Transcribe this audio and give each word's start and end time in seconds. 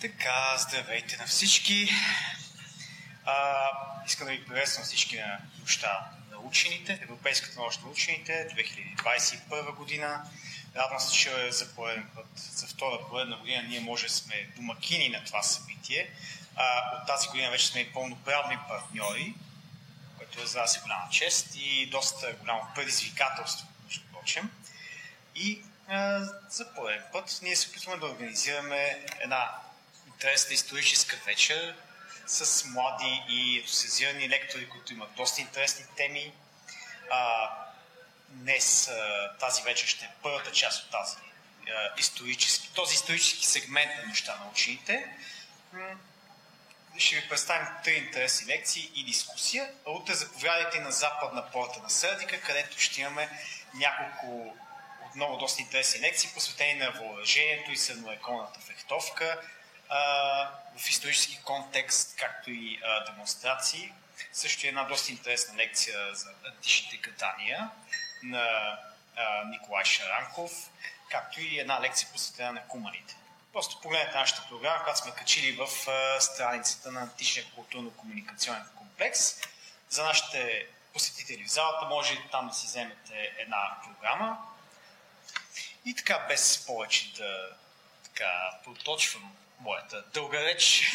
Така, 0.00 0.56
здравейте 0.58 1.16
на 1.16 1.26
всички. 1.26 1.90
А, 3.24 3.68
искам 4.06 4.26
да 4.26 4.32
ви 4.32 4.44
приветствам 4.46 4.84
всички 4.84 5.18
на 5.18 5.38
нощта 5.60 6.10
на 6.30 6.38
учените, 6.38 6.98
Европейската 7.02 7.60
нощ 7.60 7.82
на 7.82 7.88
учените, 7.88 8.48
2021 9.02 9.74
година. 9.74 10.24
Радвам 10.76 11.00
се, 11.00 11.12
че 11.12 11.52
за 11.52 11.74
пореден 11.74 12.10
път, 12.14 12.26
за 12.36 12.66
втора 12.66 13.08
поредна 13.08 13.36
година 13.36 13.62
ние 13.62 13.80
може 13.80 14.08
сме 14.08 14.48
домакини 14.56 15.08
на 15.08 15.24
това 15.24 15.42
събитие. 15.42 16.10
А, 16.56 16.96
от 16.96 17.06
тази 17.06 17.28
година 17.28 17.50
вече 17.50 17.66
сме 17.66 17.80
и 17.80 17.92
пълноправни 17.92 18.58
партньори, 18.68 19.34
което 20.18 20.42
е 20.42 20.46
за 20.46 20.58
нас 20.58 20.76
е 20.76 20.80
голяма 20.80 21.10
чест 21.10 21.46
и 21.56 21.86
доста 21.86 22.32
голямо 22.32 22.66
предизвикателство, 22.74 23.66
между 23.84 24.00
прочим. 24.12 24.50
И 25.34 25.62
за 26.48 26.74
пореден 26.74 27.04
път 27.12 27.38
ние 27.42 27.56
се 27.56 27.68
опитваме 27.68 27.98
да 27.98 28.06
организираме 28.06 29.06
една 29.20 29.50
интересна 30.18 30.54
историческа 30.54 31.16
вечер 31.26 31.74
с 32.26 32.64
млади 32.64 33.22
и 33.28 33.58
ентусиазирани 33.58 34.28
лектори, 34.28 34.68
които 34.68 34.92
имат 34.92 35.14
доста 35.16 35.40
интересни 35.40 35.84
теми. 35.96 36.32
А, 37.10 37.50
днес 38.28 38.88
а, 38.88 39.36
тази 39.40 39.62
вечер 39.62 39.86
ще 39.86 40.04
е 40.04 40.10
първата 40.22 40.52
част 40.52 40.84
от 40.84 40.90
тази 40.90 41.16
а, 41.68 41.92
исторически, 41.98 42.70
този 42.74 42.94
исторически 42.94 43.46
сегмент 43.46 43.90
на 43.96 44.08
неща 44.08 44.36
на 44.36 44.50
учените. 44.50 45.16
Ще 46.98 47.16
ви 47.16 47.28
представим 47.28 47.68
три 47.84 47.94
интересни 47.94 48.54
лекции 48.54 48.90
и 48.94 49.04
дискусия. 49.04 49.70
Утре 49.86 50.14
заповядайте 50.14 50.80
на 50.80 50.92
западна 50.92 51.50
порта 51.50 51.82
на 51.82 51.90
Сърдика, 51.90 52.40
където 52.40 52.80
ще 52.80 53.00
имаме 53.00 53.30
няколко 53.74 54.56
отново 55.06 55.36
доста 55.36 55.62
интересни 55.62 56.00
лекции, 56.00 56.30
посветени 56.34 56.74
на 56.74 56.90
въоръжението 56.90 57.72
и 57.72 57.76
средновековната 57.76 58.60
фехтовка, 58.60 59.40
в 60.76 60.88
исторически 60.88 61.42
контекст, 61.42 62.16
както 62.16 62.50
и 62.50 62.80
демонстрации. 63.06 63.92
Също 64.32 64.66
е 64.66 64.68
една 64.68 64.84
доста 64.84 65.12
интересна 65.12 65.56
лекция 65.56 66.14
за 66.14 66.34
античните 66.46 66.96
гадания 66.96 67.70
на 68.22 68.78
Николай 69.46 69.84
Шаранков, 69.84 70.70
както 71.10 71.40
и 71.40 71.58
една 71.58 71.80
лекция 71.80 72.08
посветена 72.12 72.52
на 72.52 72.68
куманите. 72.68 73.16
Просто 73.52 73.80
погледнете 73.80 74.18
нашата 74.18 74.48
програма, 74.48 74.84
която 74.84 75.00
сме 75.00 75.14
качили 75.14 75.56
в 75.56 75.68
страницата 76.20 76.92
на 76.92 77.00
античния 77.00 77.46
културно-комуникационен 77.46 78.74
комплекс. 78.76 79.34
За 79.90 80.04
нашите 80.04 80.66
посетители 80.92 81.44
в 81.44 81.50
залата 81.50 81.86
може 81.86 82.28
там 82.30 82.48
да 82.48 82.54
си 82.54 82.66
вземете 82.66 83.34
една 83.38 83.76
програма. 83.84 84.38
И 85.84 85.94
така, 85.94 86.18
без 86.18 86.66
повече 86.66 87.12
да 87.12 87.48
така, 88.04 88.50
проточвам 88.64 89.36
моята 89.60 90.02
дълга 90.14 90.44
реч. 90.44 90.92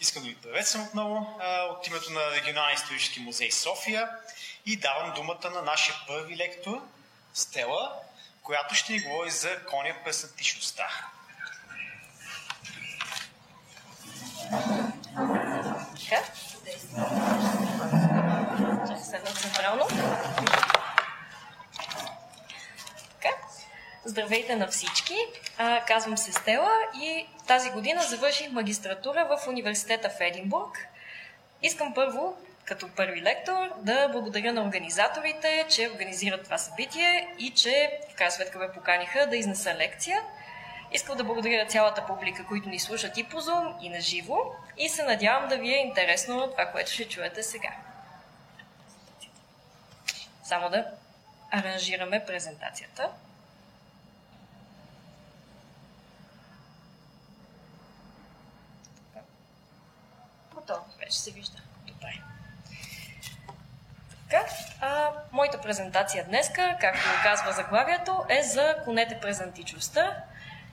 Искам 0.00 0.22
да 0.22 0.28
ви 0.28 0.36
приветствам 0.36 0.86
отново 0.86 1.38
а, 1.40 1.62
от 1.62 1.86
името 1.86 2.12
на 2.12 2.30
Регионалния 2.30 2.74
исторически 2.74 3.20
музей 3.20 3.50
София 3.50 4.08
и 4.66 4.76
давам 4.76 5.14
думата 5.14 5.50
на 5.50 5.62
нашия 5.62 5.96
първи 6.06 6.36
лектор 6.36 6.82
Стела, 7.34 7.92
която 8.42 8.74
ще 8.74 8.92
ни 8.92 9.00
говори 9.00 9.30
за 9.30 9.64
коня 9.64 9.94
през 10.04 10.24
античността. 10.24 10.88
Така. 16.00 16.22
Седна 18.96 19.30
централно. 19.30 19.88
Здравейте 24.04 24.56
на 24.56 24.68
всички! 24.68 25.14
А, 25.58 25.84
казвам 25.84 26.18
се 26.18 26.32
Стела 26.32 26.72
и 27.02 27.26
тази 27.46 27.70
година 27.70 28.02
завърших 28.02 28.50
магистратура 28.50 29.24
в 29.24 29.48
университета 29.48 30.10
в 30.10 30.20
Единбург. 30.20 30.88
Искам 31.62 31.94
първо, 31.94 32.36
като 32.64 32.88
първи 32.88 33.22
лектор, 33.22 33.68
да 33.76 34.08
благодаря 34.08 34.52
на 34.52 34.62
организаторите, 34.62 35.66
че 35.68 35.90
организират 35.94 36.44
това 36.44 36.58
събитие 36.58 37.34
и 37.38 37.50
че 37.50 38.00
в 38.12 38.14
крайна 38.14 38.32
сметка 38.32 38.58
ме 38.58 38.72
поканиха 38.72 39.26
да 39.26 39.36
изнеса 39.36 39.74
лекция. 39.74 40.22
Искам 40.92 41.16
да 41.16 41.24
благодаря 41.24 41.66
цялата 41.66 42.06
публика, 42.06 42.46
които 42.46 42.68
ни 42.68 42.78
слушат 42.78 43.18
и 43.18 43.24
по 43.24 43.40
Zoom, 43.40 43.74
и 43.80 43.88
на 43.88 44.00
живо. 44.00 44.36
И 44.78 44.88
се 44.88 45.02
надявам 45.02 45.48
да 45.48 45.56
ви 45.56 45.74
е 45.74 45.76
интересно 45.76 46.50
това, 46.50 46.66
което 46.66 46.90
ще 46.90 47.08
чуете 47.08 47.42
сега. 47.42 47.70
Само 50.44 50.70
да 50.70 50.86
аранжираме 51.50 52.24
презентацията. 52.26 53.08
Готово, 60.62 60.84
вече 60.98 61.18
се 61.18 61.30
вижда. 61.30 61.58
Добре. 61.86 62.22
Така, 64.30 64.46
а, 64.80 65.10
моята 65.32 65.60
презентация 65.60 66.24
днес, 66.24 66.50
както 66.80 67.00
казва 67.22 67.52
заглавието, 67.52 68.24
е 68.28 68.42
за 68.42 68.76
конете 68.84 69.18
през 69.20 69.40
античността 69.40 70.16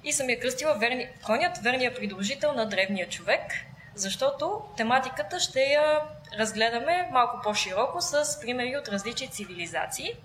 и 0.04 0.14
съм 0.14 0.30
я 0.30 0.40
кръстила 0.40 0.74
верни... 0.74 1.10
конят, 1.26 1.58
верния 1.58 1.96
придружител 1.96 2.54
на 2.54 2.66
древния 2.66 3.10
човек, 3.10 3.42
защото 3.96 4.62
тематиката 4.78 5.40
ще 5.40 5.62
я 5.62 6.02
разгледаме 6.38 7.10
малко 7.12 7.40
по-широко 7.44 8.02
с 8.02 8.40
примери 8.42 8.78
от 8.78 8.88
различни 8.88 9.28
цивилизации– 9.28 10.14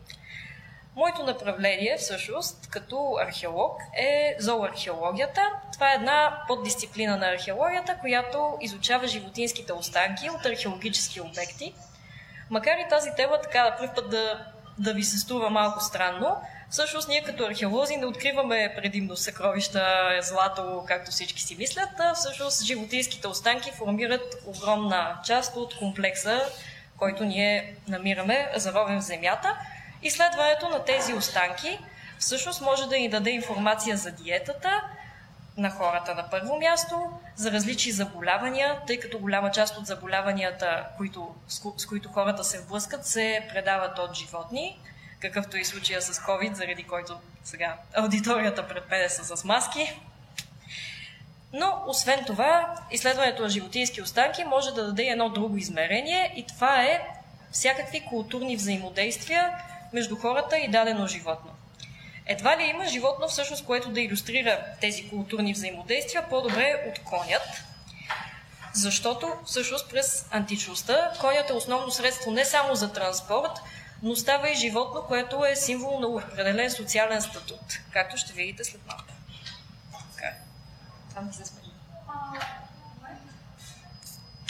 Моето 0.97 1.23
направление, 1.23 1.97
всъщност, 1.99 2.69
като 2.71 3.17
археолог, 3.23 3.81
е 3.97 4.37
зооархеологията. 4.39 5.41
Това 5.73 5.93
е 5.93 5.95
една 5.95 6.45
поддисциплина 6.49 7.17
на 7.17 7.27
археологията, 7.27 7.97
която 8.01 8.59
изучава 8.61 9.07
животинските 9.07 9.73
останки 9.73 10.31
от 10.31 10.47
археологически 10.47 11.21
обекти. 11.21 11.75
Макар 12.51 12.79
и 12.79 12.89
тази 12.91 13.11
тема 13.17 13.41
така 13.43 13.63
да 13.63 13.77
пръв 13.77 13.95
път 13.95 14.11
да, 14.11 14.47
да 14.79 14.95
ви 14.95 15.03
се 15.03 15.19
струва 15.19 15.51
малко 15.51 15.81
странно, 15.81 16.37
всъщност 16.71 17.09
ние 17.09 17.23
като 17.23 17.45
археолози 17.45 17.97
не 17.97 18.07
откриваме 18.07 18.73
предимно 18.77 19.17
съкровища, 19.17 20.09
злато, 20.21 20.85
както 20.89 21.11
всички 21.11 21.43
си 21.43 21.57
мислят, 21.57 21.91
а 21.99 22.15
всъщност 22.15 22.65
животинските 22.65 23.29
останки 23.29 23.71
формират 23.71 24.35
огромна 24.47 25.21
част 25.25 25.57
от 25.57 25.79
комплекса, 25.79 26.41
който 26.99 27.25
ние 27.25 27.77
намираме 27.89 28.51
заровен 28.57 29.01
в 29.01 29.05
земята– 29.05 29.59
Изследването 30.05 30.69
на 30.69 30.85
тези 30.85 31.15
останки 31.15 31.79
всъщност 32.19 32.61
може 32.61 32.87
да 32.89 32.97
ни 32.97 33.09
даде 33.09 33.31
информация 33.31 33.97
за 33.97 34.11
диетата 34.11 34.83
на 35.57 35.71
хората 35.71 36.15
на 36.15 36.31
първо 36.31 36.59
място, 36.59 37.11
за 37.37 37.53
различни 37.53 37.93
заболявания, 37.93 38.81
тъй 38.87 39.01
като 39.01 39.19
голяма 39.19 39.51
част 39.51 39.77
от 39.77 39.87
заболяванията, 39.87 40.87
които, 40.97 41.35
с, 41.49 41.87
които 41.87 42.09
хората 42.09 42.45
се 42.45 42.61
вблъскат, 42.61 43.07
се 43.07 43.47
предават 43.53 43.99
от 43.99 44.15
животни, 44.15 44.79
какъвто 45.21 45.57
е 45.57 45.61
и 45.61 45.65
случая 45.65 46.03
с 46.03 46.15
COVID, 46.15 46.53
заради 46.53 46.83
който 46.83 47.21
сега 47.45 47.77
аудиторията 47.95 48.69
пред 48.69 48.91
мен 48.91 49.03
е 49.03 49.09
с 49.09 49.45
маски. 49.45 50.01
Но, 51.53 51.85
освен 51.87 52.25
това, 52.25 52.75
изследването 52.91 53.43
на 53.43 53.49
животински 53.49 54.03
останки 54.03 54.45
може 54.45 54.75
да 54.75 54.87
даде 54.87 55.03
едно 55.03 55.29
друго 55.29 55.57
измерение 55.57 56.33
и 56.37 56.47
това 56.47 56.83
е 56.83 57.09
всякакви 57.53 58.01
културни 58.01 58.57
взаимодействия, 58.57 59.53
между 59.95 60.17
хората 60.17 60.59
и 60.59 60.71
дадено 60.71 61.07
животно. 61.07 61.51
Едва 62.27 62.57
ли 62.57 62.63
има 62.63 62.87
животно, 62.87 63.29
всъщност, 63.29 63.65
което 63.65 63.89
да 63.89 64.01
иллюстрира 64.01 64.65
тези 64.81 65.09
културни 65.09 65.53
взаимодействия 65.53 66.29
по-добре 66.29 66.85
от 66.89 67.05
конят, 67.05 67.65
защото 68.73 69.33
всъщност 69.47 69.91
през 69.91 70.27
античността 70.31 71.13
конят 71.21 71.51
е 71.51 71.53
основно 71.53 71.91
средство 71.91 72.31
не 72.31 72.45
само 72.45 72.75
за 72.75 72.93
транспорт, 72.93 73.51
но 74.03 74.17
става 74.17 74.51
и 74.51 74.55
животно, 74.55 75.05
което 75.09 75.45
е 75.45 75.57
символ 75.57 76.01
на 76.01 76.07
определен 76.07 76.71
социален 76.71 77.23
статут, 77.23 77.79
както 77.91 78.17
ще 78.17 78.33
видите 78.33 78.65
след 78.65 78.87
малко. 78.87 79.05
Така. 80.15 80.33
Там 81.15 81.33
се 81.33 81.45
смени. 81.45 81.73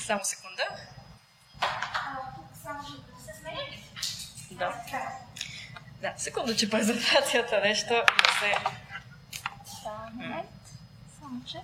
Само 0.06 0.24
секунда. 0.24 0.62
Само 2.62 2.84
се 2.84 3.40
смени? 3.40 3.84
Да. 4.50 4.82
Да, 6.04 6.12
секунда, 6.16 6.56
че 6.56 6.70
презентацията 6.70 7.60
нещо 7.60 7.94
не 7.94 8.48
се... 8.48 8.54
Момент. 10.12 10.50
Само, 11.20 11.44
че... 11.46 11.58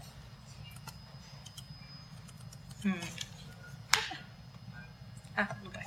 А, 5.37 5.47
добре. 5.65 5.85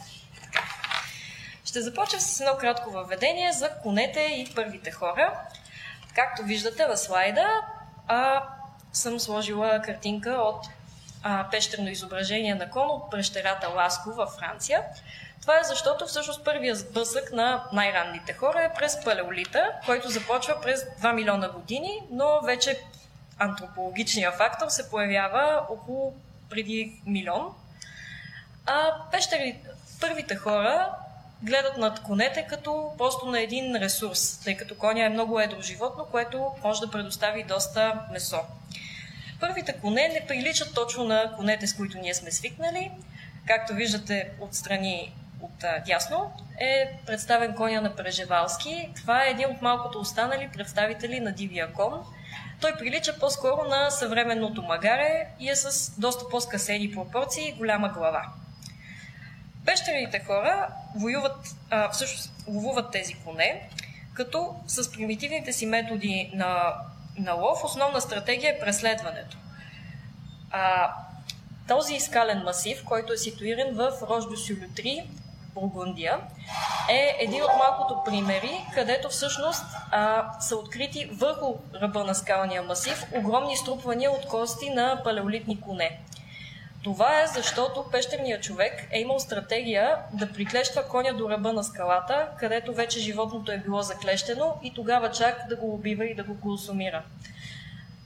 Ще 1.65 1.81
започна 1.81 2.21
с 2.21 2.39
едно 2.39 2.57
кратко 2.57 2.91
въведение 2.91 3.53
за 3.53 3.69
конете 3.83 4.19
и 4.19 4.51
първите 4.55 4.91
хора. 4.91 5.39
Както 6.15 6.43
виждате 6.43 6.87
на 6.87 6.97
слайда, 6.97 7.47
а, 8.07 8.43
съм 8.91 9.19
сложила 9.19 9.81
картинка 9.81 10.31
от 10.31 10.65
а, 11.23 11.49
пещерно 11.51 11.89
изображение 11.89 12.55
на 12.55 12.69
кон 12.69 12.89
от 12.89 13.11
прещерата 13.11 13.69
Ласко 13.69 14.09
във 14.09 14.29
Франция. 14.29 14.83
Това 15.43 15.59
е 15.59 15.63
защото 15.63 16.07
всъщност 16.07 16.43
първият 16.43 16.79
сблъсък 16.79 17.31
на 17.31 17.63
най-ранните 17.73 18.33
хора 18.33 18.63
е 18.63 18.73
през 18.73 19.03
палеолита, 19.03 19.71
който 19.85 20.09
започва 20.09 20.61
през 20.61 20.83
2 20.83 21.13
милиона 21.13 21.49
години, 21.49 22.01
но 22.11 22.41
вече 22.41 22.79
антропологичния 23.39 24.31
фактор 24.31 24.67
се 24.69 24.89
появява 24.89 25.65
около 25.69 26.13
преди 26.49 27.01
милион. 27.05 27.55
А 28.65 28.93
пещери, 29.11 29.59
първите 30.01 30.35
хора 30.35 30.89
гледат 31.41 31.77
над 31.77 32.03
конете 32.03 32.47
като 32.49 32.91
просто 32.97 33.25
на 33.25 33.41
един 33.41 33.75
ресурс, 33.75 34.39
тъй 34.43 34.57
като 34.57 34.77
коня 34.77 35.05
е 35.05 35.09
много 35.09 35.39
едро 35.39 35.61
животно, 35.61 36.05
което 36.11 36.51
може 36.63 36.81
да 36.81 36.91
предостави 36.91 37.43
доста 37.43 37.99
месо. 38.11 38.39
Първите 39.39 39.73
коне 39.81 40.07
не 40.07 40.27
приличат 40.27 40.73
точно 40.73 41.03
на 41.03 41.33
конете, 41.35 41.67
с 41.67 41.75
които 41.75 41.97
ние 41.97 42.13
сме 42.13 42.31
свикнали. 42.31 42.91
Както 43.47 43.73
виждате 43.73 44.31
отстрани 44.39 45.13
от 45.43 45.65
дясно, 45.85 46.31
е 46.59 46.99
представен 47.05 47.55
коня 47.55 47.81
на 47.81 47.95
Прежевалски. 47.95 48.89
Това 48.95 49.25
е 49.25 49.29
един 49.29 49.49
от 49.49 49.61
малкото 49.61 49.99
останали 49.99 50.49
представители 50.53 51.19
на 51.19 51.31
дивия 51.31 51.73
кон. 51.73 52.03
Той 52.61 52.75
прилича 52.75 53.19
по-скоро 53.19 53.63
на 53.69 53.89
съвременното 53.89 54.63
магаре 54.63 55.27
и 55.39 55.49
е 55.49 55.55
с 55.55 55.91
доста 55.99 56.29
по-скъсени 56.29 56.91
пропорции 56.91 57.47
и 57.47 57.51
голяма 57.51 57.89
глава. 57.89 58.25
Пещерните 59.65 60.19
хора 60.19 60.67
воюват, 60.95 61.47
а, 61.69 61.89
всъщност 61.89 62.33
ловуват 62.47 62.91
тези 62.91 63.13
коне, 63.13 63.69
като 64.13 64.55
с 64.67 64.91
примитивните 64.91 65.53
си 65.53 65.65
методи 65.65 66.31
на, 66.33 66.73
на 67.17 67.33
лов 67.33 67.63
основна 67.63 68.01
стратегия 68.01 68.55
е 68.55 68.59
преследването. 68.59 69.37
А, 70.51 70.93
този 71.67 71.99
скален 71.99 72.43
масив, 72.43 72.83
който 72.85 73.13
е 73.13 73.17
ситуиран 73.17 73.73
в 73.73 73.91
Рождо 74.09 74.37
Сюлютри, 74.37 75.03
Бургундия, 75.53 76.19
е 76.89 77.15
един 77.19 77.43
от 77.43 77.51
малкото 77.57 78.03
примери, 78.05 78.65
където 78.73 79.09
всъщност 79.09 79.63
а, 79.91 80.31
са 80.39 80.55
открити 80.55 81.05
върху 81.05 81.55
ръба 81.81 82.03
на 82.03 82.15
скалния 82.15 82.63
масив 82.63 83.05
огромни 83.13 83.57
струпвания 83.57 84.11
от 84.11 84.25
кости 84.25 84.69
на 84.69 85.01
палеолитни 85.03 85.61
коне. 85.61 85.99
Това 86.83 87.21
е 87.21 87.27
защото 87.27 87.85
пещерният 87.91 88.43
човек 88.43 88.87
е 88.91 88.99
имал 88.99 89.19
стратегия 89.19 89.97
да 90.13 90.31
приклещва 90.31 90.87
коня 90.87 91.13
до 91.13 91.29
ръба 91.29 91.53
на 91.53 91.63
скалата, 91.63 92.27
където 92.39 92.73
вече 92.73 92.99
животното 92.99 93.51
е 93.51 93.57
било 93.57 93.81
заклещено 93.81 94.53
и 94.63 94.73
тогава 94.73 95.11
чак 95.11 95.47
да 95.49 95.55
го 95.55 95.73
убива 95.73 96.05
и 96.05 96.15
да 96.15 96.23
го 96.23 96.39
консумира. 96.41 97.03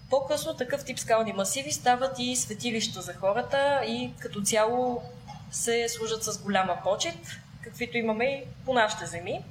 По-късно 0.10 0.54
такъв 0.54 0.86
тип 0.86 1.00
скални 1.00 1.34
масиви 1.34 1.72
стават 1.72 2.20
и 2.20 2.36
светилища 2.36 3.02
за 3.02 3.14
хората 3.14 3.82
и 3.86 4.14
като 4.20 4.42
цяло 4.42 5.02
се 5.52 5.90
служат 5.90 6.24
с 6.24 6.44
голяма 6.44 6.78
почет, 6.84 7.16
каквито 7.64 7.98
имаме 7.98 8.26
и 8.26 8.44
по 8.66 8.74
нашите 8.74 9.06
земи. 9.06 9.44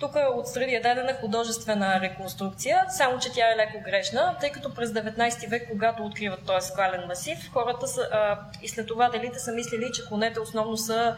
Тук 0.00 0.16
отстрани 0.34 0.74
е 0.74 0.80
дадена 0.80 1.14
художествена 1.20 2.00
реконструкция, 2.00 2.84
само 2.88 3.18
че 3.18 3.32
тя 3.32 3.52
е 3.52 3.56
леко 3.56 3.80
грешна, 3.84 4.36
тъй 4.40 4.50
като 4.50 4.74
през 4.74 4.90
19 4.90 5.48
век, 5.48 5.68
когато 5.70 6.04
откриват 6.04 6.46
този 6.46 6.68
скален 6.68 7.06
масив, 7.06 7.50
хората 7.52 7.88
са, 7.88 8.08
а, 8.12 8.38
изследователите 8.62 9.38
са 9.38 9.52
мислили, 9.52 9.90
че 9.94 10.08
конете 10.08 10.40
основно 10.40 10.76
са 10.76 11.16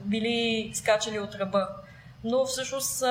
били 0.00 0.70
скачали 0.74 1.18
от 1.18 1.34
ръба. 1.34 1.68
Но 2.24 2.44
всъщност 2.46 3.04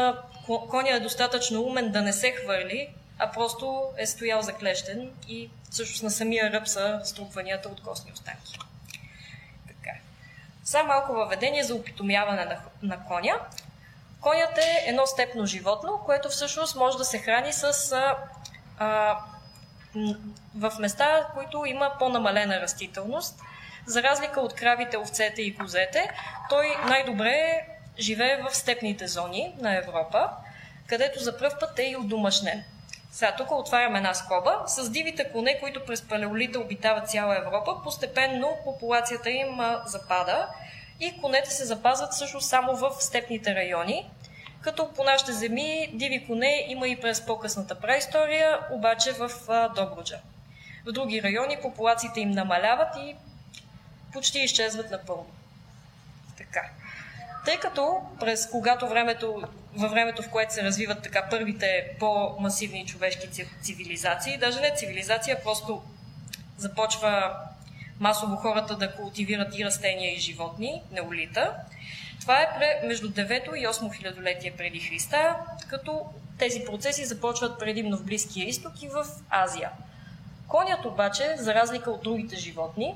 коня 0.69 0.95
е 0.95 0.99
достатъчно 0.99 1.61
умен 1.61 1.91
да 1.91 2.01
не 2.01 2.13
се 2.13 2.31
хвърли, 2.31 2.89
а 3.19 3.31
просто 3.31 3.83
е 3.97 4.05
стоял 4.05 4.41
заклещен 4.41 5.11
и 5.27 5.49
всъщност 5.71 6.03
на 6.03 6.11
самия 6.11 6.51
ръб 6.51 6.67
са 6.67 7.01
струпванията 7.03 7.69
от 7.69 7.81
костни 7.81 8.11
останки. 8.11 8.59
Само 10.69 10.87
малко 10.87 11.13
въведение 11.13 11.63
за 11.63 11.75
опитомяване 11.75 12.45
на, 12.45 12.57
на 12.81 13.05
коня. 13.05 13.39
Конят 14.21 14.57
е 14.57 14.83
едно 14.87 15.05
степно 15.07 15.45
животно, 15.45 16.01
което 16.05 16.29
всъщност 16.29 16.75
може 16.75 16.97
да 16.97 17.05
се 17.05 17.17
храни 17.17 17.53
с 17.53 17.91
а, 17.91 18.17
а, 18.77 19.17
в 20.55 20.71
места, 20.79 21.27
които 21.33 21.65
има 21.65 21.91
по-намалена 21.99 22.61
растителност. 22.61 23.39
За 23.85 24.03
разлика 24.03 24.41
от 24.41 24.53
кравите, 24.53 24.97
овцете 24.97 25.41
и 25.41 25.57
козете, 25.57 26.11
той 26.49 26.75
най-добре 26.87 27.67
живее 27.99 28.41
в 28.41 28.55
степните 28.55 29.07
зони 29.07 29.55
на 29.59 29.77
Европа, 29.77 30.29
където 30.87 31.19
за 31.19 31.37
пръв 31.37 31.53
път 31.59 31.79
е 31.79 31.83
и 31.83 31.95
отдомашнен. 31.95 32.63
Сега 33.19 33.35
тук 33.35 33.51
отварям 33.51 33.95
една 33.95 34.13
скоба. 34.13 34.63
С 34.67 34.89
дивите 34.89 35.31
коне, 35.31 35.59
които 35.59 35.85
през 35.85 36.01
палеолита 36.01 36.59
обитават 36.59 37.09
цяла 37.09 37.37
Европа, 37.37 37.83
постепенно 37.83 38.57
популацията 38.63 39.29
им 39.29 39.59
запада 39.85 40.47
и 40.99 41.21
конете 41.21 41.51
се 41.51 41.65
запазват 41.65 42.13
също 42.13 42.41
само 42.41 42.75
в 42.75 42.91
степните 42.99 43.55
райони, 43.55 44.09
като 44.61 44.93
по 44.93 45.03
нашите 45.03 45.33
земи 45.33 45.89
диви 45.93 46.27
коне 46.27 46.65
има 46.67 46.87
и 46.87 47.01
през 47.01 47.25
по-късната 47.25 47.75
праистория, 47.75 48.59
обаче 48.71 49.11
в 49.11 49.31
Добруджа. 49.75 50.19
В 50.87 50.91
други 50.91 51.23
райони 51.23 51.57
популациите 51.61 52.19
им 52.19 52.31
намаляват 52.31 52.95
и 52.97 53.15
почти 54.13 54.39
изчезват 54.39 54.91
напълно. 54.91 55.31
Така. 56.37 56.69
Тъй 57.45 57.57
като 57.57 58.01
през 58.19 58.49
когато 58.49 58.87
времето, 58.87 59.43
във 59.75 59.91
времето, 59.91 60.21
в 60.23 60.29
което 60.29 60.53
се 60.53 60.63
развиват 60.63 61.03
така 61.03 61.27
първите 61.29 61.87
по-масивни 61.99 62.85
човешки 62.85 63.29
цивилизации, 63.61 64.37
даже 64.37 64.61
не 64.61 64.75
цивилизация, 64.75 65.43
просто 65.43 65.81
започва 66.57 67.33
масово 67.99 68.35
хората 68.35 68.75
да 68.75 68.95
култивират 68.95 69.57
и 69.57 69.65
растения 69.65 70.13
и 70.13 70.19
животни, 70.19 70.81
неолита. 70.91 71.55
Това 72.21 72.41
е 72.41 72.81
между 72.87 73.09
9 73.09 73.55
и 73.55 73.67
8 73.67 73.97
хилядолетие 73.97 74.53
преди 74.57 74.79
Христа, 74.79 75.35
като 75.67 76.05
тези 76.37 76.65
процеси 76.65 77.05
започват 77.05 77.59
предимно 77.59 77.97
в 77.97 78.05
Близкия 78.05 78.47
изток 78.47 78.83
и 78.83 78.87
в 78.87 79.05
Азия. 79.29 79.71
Конят 80.47 80.85
обаче, 80.85 81.35
за 81.37 81.53
разлика 81.53 81.91
от 81.91 82.03
другите 82.03 82.35
животни, 82.35 82.95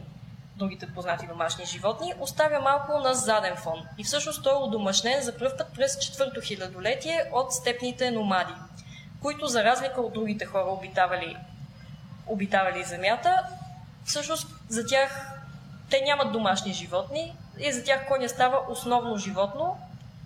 другите 0.57 0.93
познати 0.93 1.27
домашни 1.27 1.65
животни, 1.65 2.13
оставя 2.19 2.59
малко 2.59 2.99
на 2.99 3.13
заден 3.13 3.55
фон. 3.55 3.85
И 3.97 4.03
всъщност 4.03 4.43
той 4.43 4.53
е 4.53 4.63
удомашнен 4.63 5.21
за 5.21 5.37
първ 5.37 5.57
път 5.57 5.67
през 5.75 5.99
четвърто 5.99 6.41
хилядолетие 6.41 7.29
от 7.33 7.53
степните 7.53 8.11
номади, 8.11 8.53
които 9.21 9.47
за 9.47 9.63
разлика 9.63 10.01
от 10.01 10.13
другите 10.13 10.45
хора 10.45 10.65
обитавали, 10.69 11.37
обитавали 12.27 12.83
земята, 12.83 13.43
всъщност 14.05 14.47
за 14.69 14.85
тях 14.85 15.39
те 15.89 16.01
нямат 16.01 16.31
домашни 16.31 16.73
животни 16.73 17.35
и 17.59 17.71
за 17.71 17.83
тях 17.83 18.07
коня 18.07 18.29
става 18.29 18.59
основно 18.69 19.17
животно, 19.17 19.77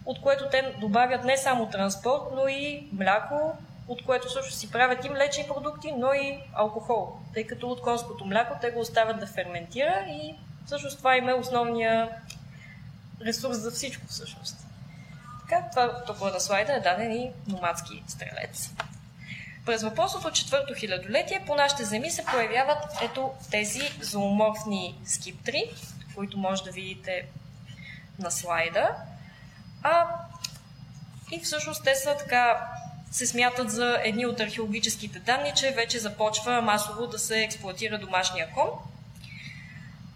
от 0.06 0.22
което 0.22 0.50
те 0.50 0.76
добавят 0.80 1.24
не 1.24 1.38
само 1.38 1.70
транспорт, 1.70 2.22
но 2.36 2.48
и 2.48 2.90
мляко, 2.92 3.58
от 3.88 4.06
което 4.06 4.34
също 4.34 4.54
си 4.54 4.72
правят 4.72 5.06
и 5.06 5.10
млечни 5.10 5.48
продукти, 5.48 5.92
но 5.92 6.14
и 6.14 6.40
алкохол, 6.54 7.14
тъй 7.34 7.48
като 7.48 7.70
от 7.70 7.82
конското 7.82 8.26
мляко 8.26 8.58
те 8.62 8.70
го 8.70 8.80
оставят 8.80 9.20
да 9.20 9.28
ферментира 9.28 10.06
и 10.08 10.36
всъщност 10.66 10.98
това 10.98 11.18
има 11.18 11.32
е 11.32 11.34
основния 11.34 12.10
ресурс 13.26 13.58
за 13.58 13.72
всичко 13.72 14.08
всъщност. 14.08 14.58
Така, 15.42 15.70
това 15.70 16.04
тук 16.06 16.22
на 16.22 16.40
слайда 16.40 16.74
е 16.74 16.80
даден 16.80 17.12
и 17.12 17.32
номадски 17.48 18.04
стрелец. 18.08 18.70
През 19.66 19.84
въпросното 19.84 20.32
четвърто 20.32 20.74
хилядолетие 20.74 21.44
по 21.48 21.56
нашите 21.56 21.86
земи 21.86 22.12
се 22.12 22.26
появяват 22.26 22.84
ето 23.02 23.32
тези 23.52 23.82
зооморфни 24.02 25.02
скиптри, 25.06 25.64
които 26.16 26.38
може 26.38 26.64
да 26.64 26.72
видите 26.72 27.26
на 28.20 28.32
слайда. 28.32 28.96
А, 29.84 30.08
и 31.32 31.40
всъщност 31.40 31.84
те 31.84 31.96
са 31.96 32.18
така 32.18 32.72
се 33.18 33.28
смятат 33.28 33.72
за 33.72 34.00
едни 34.04 34.26
от 34.26 34.40
археологическите 34.40 35.20
данни, 35.20 35.52
че 35.56 35.72
вече 35.72 36.00
започва 36.00 36.62
масово 36.62 37.08
да 37.08 37.20
се 37.20 37.44
експлуатира 37.44 37.98
домашния 37.98 38.48
кон. 38.54 38.70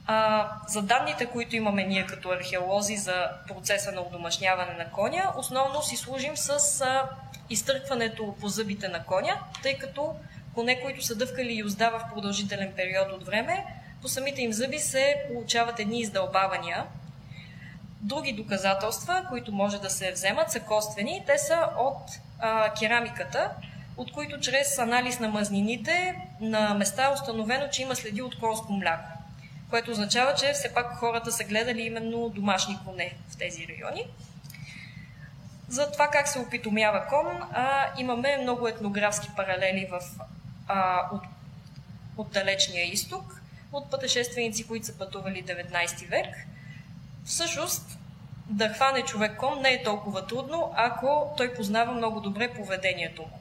А, 0.05 0.47
за 0.67 0.81
данните, 0.81 1.25
които 1.25 1.55
имаме 1.55 1.83
ние 1.83 2.05
като 2.05 2.29
археолози 2.29 2.97
за 2.97 3.29
процеса 3.47 3.91
на 3.91 4.01
удомашняване 4.01 4.73
на 4.73 4.91
коня, 4.91 5.33
основно 5.37 5.81
си 5.81 5.95
служим 5.97 6.37
с 6.37 6.81
а, 6.81 7.09
изтъркването 7.49 8.35
по 8.39 8.47
зъбите 8.47 8.87
на 8.87 9.03
коня, 9.03 9.39
тъй 9.63 9.77
като 9.77 10.15
коне, 10.55 10.81
които 10.81 11.05
са 11.05 11.15
дъвкали 11.15 11.53
и 11.53 11.63
уздава 11.63 11.99
в 11.99 12.13
продължителен 12.13 12.73
период 12.75 13.11
от 13.11 13.25
време, 13.25 13.65
по 14.01 14.07
самите 14.07 14.41
им 14.41 14.53
зъби 14.53 14.79
се 14.79 15.15
получават 15.27 15.79
едни 15.79 15.99
издълбавания. 15.99 16.85
Други 18.03 18.33
доказателства, 18.33 19.25
които 19.29 19.51
може 19.51 19.79
да 19.79 19.89
се 19.89 20.11
вземат, 20.11 20.51
са 20.51 20.59
коствени. 20.59 21.23
Те 21.27 21.37
са 21.37 21.69
от 21.77 22.11
а, 22.39 22.73
керамиката, 22.73 23.51
от 23.97 24.11
които 24.11 24.39
чрез 24.39 24.77
анализ 24.77 25.19
на 25.19 25.27
мазнините 25.27 26.15
на 26.39 26.73
места 26.73 27.03
е 27.03 27.13
установено, 27.13 27.69
че 27.71 27.81
има 27.81 27.95
следи 27.95 28.21
от 28.21 28.39
конско 28.39 28.73
мляко, 28.73 29.09
което 29.69 29.91
означава, 29.91 30.35
че 30.35 30.53
все 30.53 30.73
пак 30.73 30.95
хората 30.95 31.31
са 31.31 31.43
гледали 31.43 31.81
именно 31.81 32.29
домашни 32.29 32.77
коне 32.85 33.13
в 33.29 33.37
тези 33.37 33.67
райони. 33.67 34.05
За 35.67 35.91
това 35.91 36.07
как 36.07 36.27
се 36.27 36.39
опитомява 36.39 37.07
кон, 37.07 37.27
а, 37.53 37.85
имаме 37.97 38.37
много 38.37 38.67
етнографски 38.67 39.29
паралели 39.35 39.87
в, 39.91 40.01
а, 40.67 41.07
от, 41.11 41.23
от 42.17 42.31
далечния 42.31 42.85
изток, 42.85 43.41
от 43.73 43.91
пътешественици, 43.91 44.67
които 44.67 44.85
са 44.85 44.97
пътували 44.97 45.43
19 45.45 46.09
век. 46.09 46.47
Всъщност, 47.25 47.97
да 48.49 48.69
хване 48.69 49.01
човек 49.01 49.37
кон 49.37 49.61
не 49.61 49.69
е 49.69 49.83
толкова 49.83 50.27
трудно, 50.27 50.73
ако 50.75 51.33
той 51.37 51.53
познава 51.53 51.91
много 51.91 52.19
добре 52.19 52.53
поведението 52.53 53.21
му. 53.21 53.39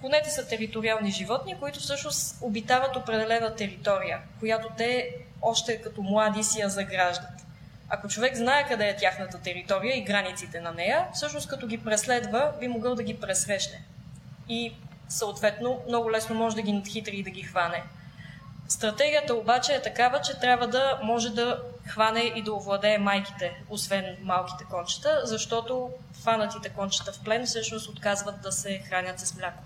Конете 0.00 0.30
са 0.30 0.48
териториални 0.48 1.10
животни, 1.10 1.58
които 1.60 1.80
всъщност 1.80 2.38
обитават 2.40 2.96
определена 2.96 3.56
територия, 3.56 4.20
която 4.40 4.68
те 4.76 5.14
още 5.42 5.82
като 5.82 6.02
млади 6.02 6.44
си 6.44 6.60
я 6.60 6.68
заграждат. 6.68 7.46
Ако 7.88 8.08
човек 8.08 8.36
знае 8.36 8.68
къде 8.68 8.88
е 8.88 8.96
тяхната 8.96 9.38
територия 9.38 9.96
и 9.96 10.04
границите 10.04 10.60
на 10.60 10.72
нея, 10.72 11.08
всъщност 11.14 11.48
като 11.48 11.66
ги 11.66 11.84
преследва, 11.84 12.52
би 12.60 12.68
могъл 12.68 12.94
да 12.94 13.02
ги 13.02 13.20
пресрещне. 13.20 13.82
И 14.48 14.74
съответно 15.08 15.80
много 15.88 16.10
лесно 16.10 16.34
може 16.34 16.56
да 16.56 16.62
ги 16.62 16.72
надхитри 16.72 17.16
и 17.16 17.22
да 17.22 17.30
ги 17.30 17.42
хване. 17.42 17.82
Стратегията 18.72 19.34
обаче 19.34 19.72
е 19.74 19.82
такава, 19.82 20.20
че 20.20 20.38
трябва 20.38 20.66
да 20.66 21.00
може 21.02 21.30
да 21.30 21.62
хване 21.86 22.20
и 22.20 22.42
да 22.42 22.54
овладее 22.54 22.98
майките, 22.98 23.62
освен 23.70 24.16
малките 24.22 24.64
кончета, 24.70 25.20
защото 25.24 25.90
хванатите 26.20 26.68
кончета 26.68 27.12
в 27.12 27.20
плен 27.20 27.46
всъщност 27.46 27.88
отказват 27.88 28.40
да 28.42 28.52
се 28.52 28.78
хранят 28.78 29.20
с 29.20 29.34
мляко. 29.34 29.62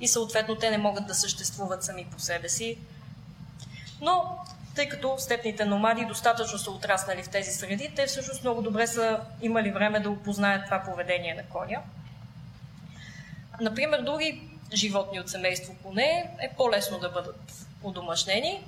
И 0.00 0.08
съответно 0.08 0.56
те 0.56 0.70
не 0.70 0.78
могат 0.78 1.06
да 1.06 1.14
съществуват 1.14 1.84
сами 1.84 2.06
по 2.12 2.20
себе 2.20 2.48
си. 2.48 2.78
Но 4.00 4.38
тъй 4.74 4.88
като 4.88 5.14
степните 5.18 5.64
номади 5.64 6.04
достатъчно 6.04 6.58
са 6.58 6.70
отраснали 6.70 7.22
в 7.22 7.28
тези 7.28 7.50
среди, 7.50 7.92
те 7.96 8.06
всъщност 8.06 8.42
много 8.42 8.62
добре 8.62 8.86
са 8.86 9.20
имали 9.42 9.70
време 9.70 10.00
да 10.00 10.10
опознаят 10.10 10.64
това 10.64 10.82
поведение 10.82 11.34
на 11.34 11.42
коня. 11.42 11.80
Например, 13.60 14.02
други 14.02 14.51
животни 14.76 15.20
от 15.20 15.30
семейство 15.30 15.74
коне 15.82 16.30
е 16.40 16.50
по-лесно 16.56 16.98
да 16.98 17.08
бъдат 17.08 17.52
удомашнени. 17.82 18.64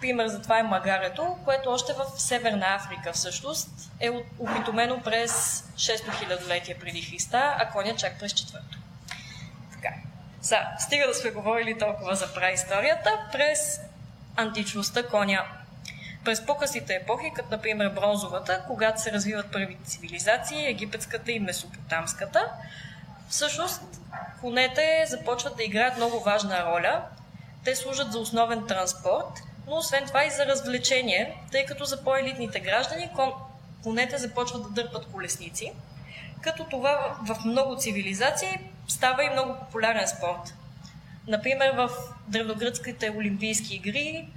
Пример 0.00 0.26
за 0.26 0.42
това 0.42 0.58
е 0.58 0.62
магарето, 0.62 1.36
което 1.44 1.70
още 1.70 1.92
в 1.92 2.20
Северна 2.20 2.66
Африка 2.74 3.12
всъщност 3.12 3.68
е 4.00 4.10
опитомено 4.38 5.02
през 5.02 5.32
6 5.76 6.18
хилядолетие 6.18 6.78
преди 6.80 7.02
Христа, 7.02 7.56
а 7.58 7.70
коня 7.70 7.96
чак 7.96 8.18
през 8.18 8.32
четвърто. 8.32 8.78
Така. 9.72 9.94
Са, 10.42 10.58
стига 10.78 11.06
да 11.06 11.14
сме 11.14 11.30
говорили 11.30 11.78
толкова 11.78 12.14
за 12.14 12.34
праисторията, 12.34 13.28
през 13.32 13.80
античността 14.36 15.08
коня 15.08 15.44
през 16.26 16.46
по-късните 16.46 16.94
епохи, 16.94 17.32
като 17.36 17.48
например 17.50 17.88
бронзовата, 17.88 18.64
когато 18.66 19.02
се 19.02 19.12
развиват 19.12 19.52
първите 19.52 19.84
цивилизации, 19.84 20.66
египетската 20.66 21.32
и 21.32 21.40
месопотамската, 21.40 22.50
всъщност 23.28 23.82
конете 24.40 25.04
започват 25.08 25.56
да 25.56 25.62
играят 25.64 25.96
много 25.96 26.20
важна 26.20 26.64
роля. 26.64 27.02
Те 27.64 27.76
служат 27.76 28.12
за 28.12 28.18
основен 28.18 28.66
транспорт, 28.66 29.42
но 29.66 29.76
освен 29.76 30.06
това 30.06 30.24
и 30.24 30.30
за 30.30 30.46
развлечение, 30.46 31.36
тъй 31.52 31.66
като 31.66 31.84
за 31.84 32.04
по-елитните 32.04 32.60
граждани 32.60 33.10
конете 33.82 34.18
започват 34.18 34.62
да 34.62 34.82
дърпат 34.82 35.06
колесници, 35.12 35.72
като 36.42 36.64
това 36.64 37.16
в 37.26 37.44
много 37.44 37.76
цивилизации 37.76 38.58
става 38.88 39.24
и 39.24 39.30
много 39.30 39.54
популярен 39.58 40.08
спорт. 40.08 40.54
Например, 41.26 41.72
в 41.76 41.90
древногръцките 42.28 43.10
олимпийски 43.10 43.74
игри 43.74 44.28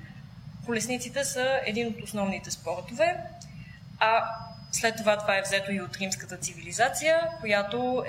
колесниците 0.65 1.25
са 1.25 1.59
един 1.65 1.87
от 1.87 2.03
основните 2.03 2.51
спортове, 2.51 3.17
а 3.99 4.23
след 4.71 4.97
това 4.97 5.17
това 5.17 5.37
е 5.37 5.41
взето 5.41 5.71
и 5.71 5.81
от 5.81 5.97
римската 5.97 6.37
цивилизация, 6.37 7.29
която 7.39 8.03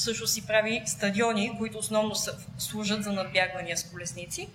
всъщност 0.00 0.34
си 0.34 0.46
прави 0.46 0.82
стадиони, 0.86 1.58
които 1.58 1.78
основно 1.78 2.14
служат 2.58 3.04
за 3.04 3.12
надбягвания 3.12 3.76
с 3.76 3.84
колесници. 3.84 4.48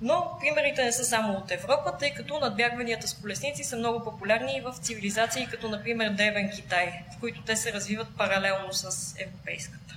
Но 0.00 0.36
примерите 0.40 0.84
не 0.84 0.92
са 0.92 1.04
само 1.04 1.32
от 1.32 1.50
Европа, 1.50 1.96
тъй 1.98 2.14
като 2.14 2.40
надбягванията 2.40 3.08
с 3.08 3.14
колесници 3.14 3.64
са 3.64 3.76
много 3.76 4.04
популярни 4.04 4.56
и 4.56 4.60
в 4.60 4.74
цивилизации, 4.82 5.46
като 5.46 5.68
например 5.68 6.10
Древен 6.10 6.50
Китай, 6.50 7.02
в 7.16 7.20
които 7.20 7.42
те 7.42 7.56
се 7.56 7.72
развиват 7.72 8.16
паралелно 8.16 8.72
с 8.72 9.14
европейската. 9.18 9.96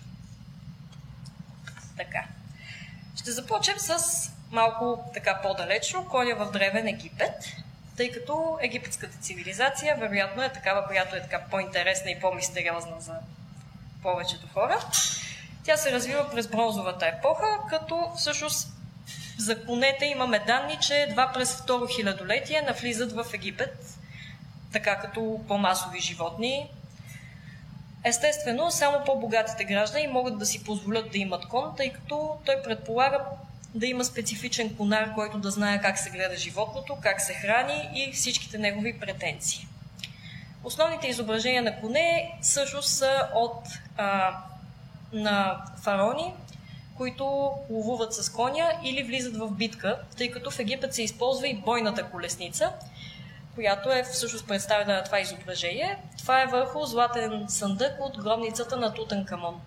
Така. 1.98 2.24
Ще 3.22 3.31
започнем 3.31 3.79
с 3.79 4.29
малко 4.51 5.12
така 5.13 5.39
по-далечно, 5.41 6.05
коня 6.05 6.36
в 6.36 6.51
Древен 6.51 6.88
Египет, 6.88 7.46
тъй 7.98 8.12
като 8.12 8.58
египетската 8.62 9.17
цивилизация 9.17 9.96
вероятно 9.96 10.43
е 10.43 10.53
такава, 10.53 10.88
която 10.88 11.15
е 11.15 11.22
така 11.22 11.41
по-интересна 11.51 12.12
и 12.12 12.19
по-мистериозна 12.19 13.01
за 13.01 13.13
повечето 14.03 14.47
хора. 14.53 14.79
Тя 15.63 15.77
се 15.77 15.91
развива 15.91 16.29
през 16.31 16.47
бронзовата 16.47 17.07
епоха, 17.07 17.59
като 17.69 18.11
всъщност 18.17 18.67
за 19.37 19.65
конете 19.65 20.05
имаме 20.05 20.39
данни, 20.39 20.77
че 20.81 20.95
едва 20.95 21.31
през 21.33 21.55
второ 21.55 21.87
хилядолетие 21.87 22.61
навлизат 22.61 23.11
в 23.11 23.25
Египет, 23.33 23.97
така 24.73 24.99
като 24.99 25.39
по-масови 25.47 25.99
животни. 25.99 26.69
Естествено, 28.03 28.71
само 28.71 29.05
по-богатите 29.05 29.63
граждани 29.63 30.07
могат 30.07 30.39
да 30.39 30.45
си 30.45 30.63
позволят 30.63 31.11
да 31.11 31.17
имат 31.17 31.47
кон, 31.47 31.73
тъй 31.77 31.93
като 31.93 32.37
той 32.45 32.61
предполага 32.63 33.19
да 33.75 33.85
има 33.85 34.05
специфичен 34.05 34.75
конар, 34.75 35.13
който 35.13 35.37
да 35.37 35.51
знае 35.51 35.81
как 35.81 35.97
се 35.97 36.09
гледа 36.09 36.37
животното, 36.37 36.97
как 37.01 37.21
се 37.21 37.33
храни 37.33 37.89
и 37.93 38.11
всичките 38.11 38.57
негови 38.57 38.99
претенции. 38.99 39.67
Основните 40.63 41.07
изображения 41.07 41.61
на 41.61 41.79
коне 41.81 42.37
също 42.41 42.81
са 42.81 43.29
от 43.35 43.63
а, 43.97 44.37
на 45.13 45.65
фарони, 45.81 46.33
които 46.97 47.23
ловуват 47.69 48.13
с 48.13 48.29
коня 48.29 48.71
или 48.83 49.03
влизат 49.03 49.37
в 49.37 49.51
битка, 49.51 49.99
тъй 50.17 50.31
като 50.31 50.51
в 50.51 50.59
Египет 50.59 50.93
се 50.93 51.03
използва 51.03 51.47
и 51.47 51.61
бойната 51.61 52.03
колесница, 52.03 52.73
която 53.55 53.91
е 53.91 54.03
всъщност 54.03 54.47
представена 54.47 54.93
на 54.93 55.03
това 55.03 55.19
изображение. 55.19 55.97
Това 56.17 56.41
е 56.41 56.45
върху 56.45 56.85
златен 56.85 57.45
съндък 57.49 57.95
от 57.99 58.23
гробницата 58.23 58.77
на 58.77 58.93
Тутанкамон 58.93 59.61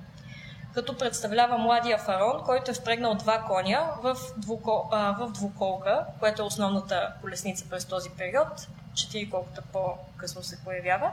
като 0.74 0.96
представлява 0.96 1.58
младия 1.58 1.98
фарон, 1.98 2.42
който 2.44 2.70
е 2.70 2.74
впрегнал 2.74 3.14
два 3.14 3.38
коня 3.38 3.90
в, 4.02 4.16
двукол, 4.36 4.88
а, 4.90 5.12
в 5.12 5.32
двуколка, 5.32 6.06
което 6.20 6.42
е 6.42 6.44
основната 6.44 7.12
колесница 7.20 7.64
през 7.70 7.84
този 7.84 8.10
период, 8.10 8.68
четири 8.94 9.30
колкото 9.30 9.62
по-късно 9.72 10.42
се 10.42 10.64
появява. 10.64 11.10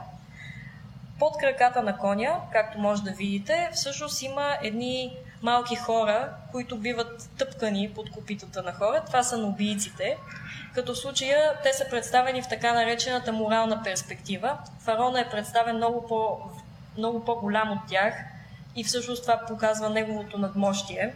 Под 1.18 1.36
краката 1.40 1.82
на 1.82 1.98
коня, 1.98 2.40
както 2.52 2.78
може 2.78 3.02
да 3.02 3.10
видите, 3.10 3.70
всъщност 3.72 4.22
има 4.22 4.56
едни 4.62 5.16
малки 5.42 5.76
хора, 5.76 6.32
които 6.52 6.78
биват 6.78 7.30
тъпкани 7.38 7.92
под 7.94 8.10
копитата 8.10 8.62
на 8.62 8.72
хора. 8.72 9.02
Това 9.06 9.22
са 9.22 9.38
нобийците. 9.38 10.16
Като 10.74 10.94
случая 10.94 11.60
те 11.62 11.72
са 11.72 11.84
представени 11.90 12.42
в 12.42 12.48
така 12.48 12.72
наречената 12.72 13.32
морална 13.32 13.82
перспектива. 13.82 14.58
Фарона 14.80 15.20
е 15.20 15.30
представен 15.30 15.76
много, 15.76 16.06
по, 16.06 16.38
много 16.98 17.24
по-голям 17.24 17.72
от 17.72 17.78
тях– 17.88 18.14
и 18.76 18.84
всъщност 18.84 19.22
това 19.22 19.40
показва 19.48 19.90
неговото 19.90 20.38
надмощие. 20.38 21.14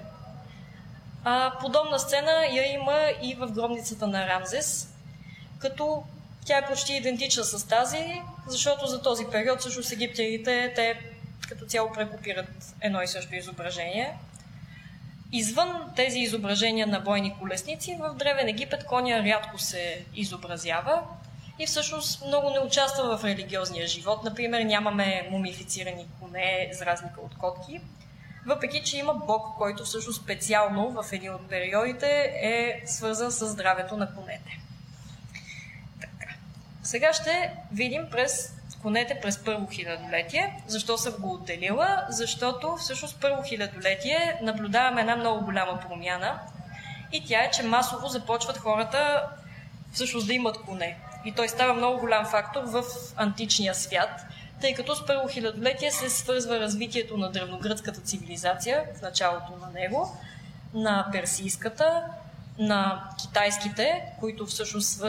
А, 1.25 1.53
подобна 1.61 1.99
сцена 1.99 2.47
я 2.53 2.73
има 2.73 3.01
и 3.23 3.35
в 3.35 3.53
гробницата 3.53 4.07
на 4.07 4.27
Рамзес, 4.27 4.95
като 5.59 6.05
тя 6.45 6.59
е 6.59 6.67
почти 6.67 6.93
идентична 6.93 7.45
с 7.45 7.69
тази, 7.69 8.23
защото 8.47 8.87
за 8.87 9.03
този 9.03 9.25
период 9.33 9.61
всъщност 9.61 9.93
египтяните 9.93 10.73
те 10.75 11.01
като 11.49 11.65
цяло 11.67 11.93
прекопират 11.93 12.75
едно 12.81 13.03
и 13.03 13.09
също 13.09 13.35
изображение. 13.35 14.15
Извън 15.33 15.93
тези 15.97 16.19
изображения 16.19 16.87
на 16.87 17.01
бойни 17.01 17.35
колесници, 17.41 17.97
в 18.01 18.15
Древен 18.15 18.49
Египет 18.49 18.85
коня 18.85 19.23
рядко 19.25 19.59
се 19.59 20.05
изобразява, 20.15 21.03
и 21.59 21.67
всъщност 21.67 22.27
много 22.27 22.51
не 22.51 22.59
участва 22.59 23.19
в 23.19 23.25
религиозния 23.25 23.87
живот. 23.87 24.25
Например, 24.25 24.61
нямаме 24.61 25.29
мумифицирани 25.31 26.07
коне, 26.21 26.71
за 26.73 26.87
разлика 26.87 27.21
от 27.21 27.39
котки, 27.39 27.81
въпреки 28.47 28.83
че 28.83 28.99
има 28.99 29.15
бог, 29.15 29.47
който 29.59 29.85
всъщност 29.85 30.23
специално 30.23 30.91
в 30.91 31.13
един 31.13 31.35
от 31.35 31.49
периодите 31.49 32.33
е 32.43 32.83
свързан 32.87 33.33
с 33.33 33.47
здравето 33.47 33.97
на 33.97 34.15
конете. 34.15 34.64
Сега 36.85 37.13
ще 37.13 37.53
видим 37.73 38.07
през 38.11 38.53
конете 38.83 39.19
през 39.23 39.45
първо 39.45 39.67
хилядолетие. 39.67 40.63
Защо 40.67 40.99
съм 40.99 41.13
го 41.19 41.33
отделила? 41.33 42.07
Защото 42.09 42.77
всъщност 42.77 43.21
първо 43.21 43.43
хилядолетие 43.43 44.39
наблюдаваме 44.43 45.01
една 45.01 45.17
много 45.17 45.45
голяма 45.45 45.81
промяна 45.89 46.41
и 47.13 47.25
тя 47.25 47.43
е, 47.45 47.51
че 47.51 47.63
масово 47.63 48.09
започват 48.09 48.59
хората 48.59 49.29
всъщност 49.93 50.27
да 50.27 50.35
имат 50.35 50.63
коне. 50.63 50.99
И 51.25 51.33
той 51.33 51.49
става 51.49 51.75
много 51.75 52.01
голям 52.01 52.27
фактор 52.27 52.63
в 52.65 52.85
античния 53.17 53.75
свят, 53.75 54.27
тъй 54.61 54.75
като 54.75 54.95
с 54.95 55.07
първо 55.07 55.29
хилядолетие 55.29 55.91
се 55.91 56.11
свързва 56.11 56.61
развитието 56.61 57.17
на 57.17 57.31
древногръцката 57.31 58.01
цивилизация 58.01 58.85
в 58.99 59.03
началото 59.03 59.53
на 59.61 59.81
него, 59.81 60.19
на 60.75 61.09
персийската, 61.13 62.05
на 62.59 63.05
китайските, 63.21 64.03
които 64.21 64.47
всъщност 64.47 65.03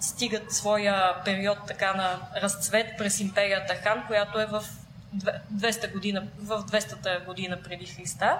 стигат 0.00 0.52
своя 0.52 1.24
период 1.24 1.58
така 1.66 1.94
на 1.94 2.20
разцвет 2.42 2.86
през 2.98 3.20
империята 3.20 3.74
Хан, 3.74 4.04
която 4.06 4.40
е 4.40 4.46
в 4.46 4.64
200 5.16 5.92
година, 5.92 6.22
в 6.38 6.62
200-та 6.62 7.20
година 7.20 7.58
преди 7.64 7.86
Христа. 7.86 8.38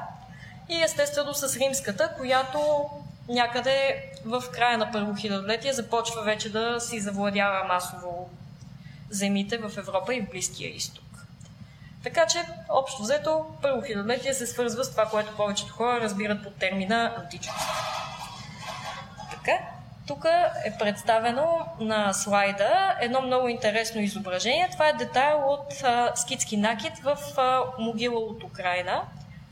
И 0.68 0.82
естествено 0.82 1.34
с 1.34 1.56
римската, 1.56 2.14
която 2.16 2.90
някъде 3.28 4.04
в 4.24 4.44
края 4.52 4.78
на 4.78 4.92
първо 4.92 5.14
хилядолетие 5.14 5.72
започва 5.72 6.22
вече 6.22 6.52
да 6.52 6.80
си 6.80 7.00
завладява 7.00 7.64
масово 7.64 8.30
земите 9.10 9.58
в 9.58 9.78
Европа 9.78 10.14
и 10.14 10.20
в 10.20 10.30
Близкия 10.30 10.70
изток. 10.70 11.04
Така 12.02 12.26
че, 12.26 12.38
общо 12.68 13.02
взето, 13.02 13.46
първо 13.62 13.82
хилядолетие 13.82 14.34
се 14.34 14.46
свързва 14.46 14.84
с 14.84 14.90
това, 14.90 15.06
което 15.06 15.36
повечето 15.36 15.72
хора 15.72 16.00
разбират 16.00 16.42
под 16.42 16.54
термина 16.54 17.14
античност. 17.18 17.68
Така, 19.30 19.58
тук 20.06 20.24
е 20.64 20.78
представено 20.78 21.66
на 21.80 22.12
слайда 22.12 22.96
едно 23.00 23.20
много 23.20 23.48
интересно 23.48 24.00
изображение. 24.00 24.68
Това 24.72 24.88
е 24.88 24.92
детайл 24.92 25.38
от 25.48 25.82
а, 25.84 26.12
скитски 26.16 26.56
накид 26.56 26.98
в 26.98 27.18
а, 27.36 27.60
могила 27.78 28.20
от 28.20 28.44
Украина. 28.44 29.02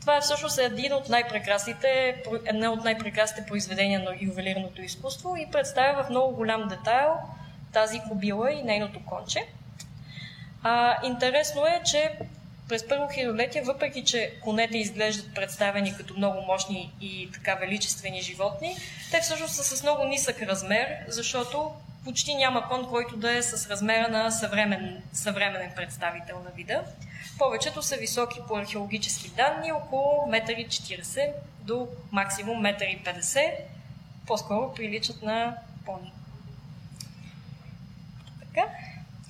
Това 0.01 0.17
е 0.17 0.21
всъщност 0.21 0.57
един 0.57 0.93
от 0.93 1.09
най-прекрасните, 1.09 2.21
едно 2.45 2.73
от 2.73 2.83
най-прекрасните 2.83 3.47
произведения 3.47 3.99
на 3.99 4.11
ювелирното 4.21 4.81
изкуство 4.81 5.35
и 5.37 5.51
представя 5.51 6.03
в 6.03 6.09
много 6.09 6.35
голям 6.35 6.67
детайл 6.67 7.13
тази 7.73 7.99
кобила 7.99 8.51
и 8.51 8.63
нейното 8.63 8.99
конче. 9.05 9.47
А, 10.63 10.97
интересно 11.03 11.65
е, 11.65 11.81
че 11.85 12.11
през 12.69 12.87
първо 12.87 13.07
хилядолетие, 13.13 13.61
въпреки 13.61 14.03
че 14.03 14.33
конете 14.43 14.77
изглеждат 14.77 15.35
представени 15.35 15.95
като 15.97 16.13
много 16.17 16.41
мощни 16.41 16.93
и 17.01 17.29
така 17.33 17.55
величествени 17.55 18.21
животни, 18.21 18.77
те 19.11 19.21
всъщност 19.21 19.53
са 19.55 19.63
с 19.77 19.83
много 19.83 20.03
нисък 20.03 20.41
размер, 20.41 20.87
защото 21.07 21.71
почти 22.03 22.35
няма 22.35 22.67
кон, 22.67 22.89
който 22.89 23.17
да 23.17 23.31
е 23.37 23.41
с 23.41 23.69
размера 23.69 24.07
на 24.07 24.31
съвремен, 24.31 25.03
съвременен 25.13 25.71
представител 25.75 26.39
на 26.39 26.49
вида. 26.51 26.83
Повечето 27.37 27.81
са 27.81 27.95
високи 27.95 28.39
по 28.47 28.57
археологически 28.57 29.29
данни, 29.29 29.71
около 29.71 30.27
1,40 30.27 31.27
м 31.27 31.33
до 31.61 31.87
максимум 32.11 32.63
1,50 32.63 33.45
м. 33.45 33.51
По-скоро 34.27 34.73
приличат 34.73 35.21
на 35.21 35.57
пони. 35.85 36.13
Така. 38.39 38.67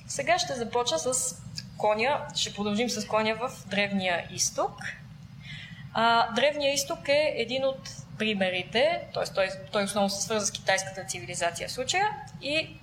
Сега 0.08 0.40
ще 0.40 0.54
започна 0.54 1.00
с 1.00 1.42
коня. 1.78 2.28
Ще 2.36 2.54
продължим 2.54 2.90
с 2.90 3.08
коня 3.08 3.36
в 3.36 3.52
Древния 3.68 4.28
изток. 4.32 4.72
А, 5.94 6.32
Древния 6.32 6.74
изток 6.74 7.08
е 7.08 7.34
един 7.38 7.66
от 7.66 7.90
примерите, 8.18 9.02
т.е. 9.14 9.34
Той, 9.34 9.50
той 9.72 9.84
основно 9.84 10.10
се 10.10 10.22
свърза 10.22 10.46
с 10.46 10.52
китайската 10.52 11.04
цивилизация 11.04 11.68
в 11.68 11.72
случая 11.72 12.10
и 12.42 12.80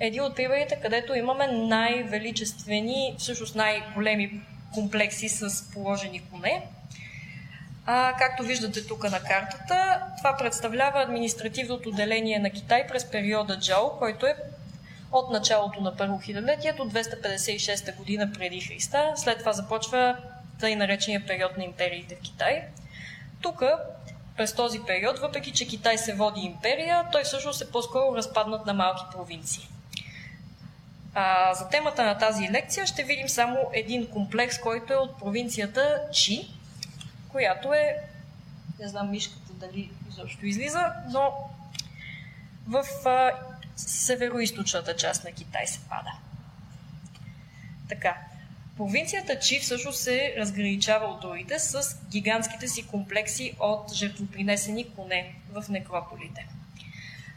един 0.00 0.22
от 0.22 0.36
примерите, 0.36 0.78
където 0.82 1.14
имаме 1.14 1.46
най-величествени, 1.46 3.14
всъщност 3.18 3.54
най-големи 3.54 4.42
комплекси 4.74 5.28
с 5.28 5.70
положени 5.72 6.22
коне. 6.30 6.66
А, 7.86 8.14
както 8.18 8.42
виждате 8.42 8.86
тук 8.86 9.10
на 9.10 9.20
картата, 9.20 10.02
това 10.18 10.36
представлява 10.36 11.02
административното 11.02 11.90
деление 11.90 12.38
на 12.38 12.50
Китай 12.50 12.86
през 12.86 13.10
периода 13.10 13.58
Джао, 13.58 13.98
който 13.98 14.26
е 14.26 14.36
от 15.12 15.30
началото 15.30 15.80
на 15.80 15.96
първо 15.96 16.18
хилядолетие 16.18 16.72
до 16.72 16.82
256 16.82 17.96
година 17.96 18.30
преди 18.34 18.60
Христа. 18.60 19.12
След 19.16 19.38
това 19.38 19.52
започва 19.52 20.16
тъй 20.60 20.76
наречения 20.76 21.26
период 21.26 21.56
на 21.56 21.64
империите 21.64 22.16
в 22.16 22.20
Китай. 22.20 22.64
Тук, 23.40 23.62
през 24.36 24.54
този 24.54 24.80
период, 24.86 25.18
въпреки 25.18 25.52
че 25.52 25.66
Китай 25.66 25.98
се 25.98 26.14
води 26.14 26.40
империя, 26.40 27.08
той 27.12 27.24
всъщност 27.24 27.62
е 27.62 27.70
по-скоро 27.70 28.16
разпаднат 28.16 28.66
на 28.66 28.74
малки 28.74 29.02
провинции. 29.12 29.68
А, 31.14 31.54
за 31.54 31.68
темата 31.68 32.04
на 32.04 32.18
тази 32.18 32.50
лекция 32.50 32.86
ще 32.86 33.02
видим 33.02 33.28
само 33.28 33.58
един 33.72 34.06
комплекс, 34.06 34.60
който 34.60 34.92
е 34.92 34.96
от 34.96 35.18
провинцията 35.18 36.02
Чи, 36.12 36.50
която 37.28 37.72
е, 37.72 37.96
не 38.80 38.88
знам 38.88 39.10
мишката 39.10 39.52
дали 39.52 39.90
изобщо 40.08 40.46
излиза, 40.46 40.92
но 41.10 41.32
в 42.68 42.84
а, 43.04 43.30
северо 43.76 44.36
част 44.96 45.24
на 45.24 45.32
Китай 45.32 45.66
се 45.66 45.80
пада. 45.88 46.12
Така, 47.88 48.16
провинцията 48.76 49.38
Чи 49.38 49.60
всъщност 49.60 49.98
се 49.98 50.34
разграничава 50.38 51.06
от 51.06 51.20
другите 51.20 51.58
с 51.58 51.96
гигантските 52.10 52.68
си 52.68 52.86
комплекси 52.86 53.56
от 53.60 53.94
жертвопринесени 53.94 54.94
коне 54.94 55.34
в 55.52 55.64
некрополите. 55.68 56.46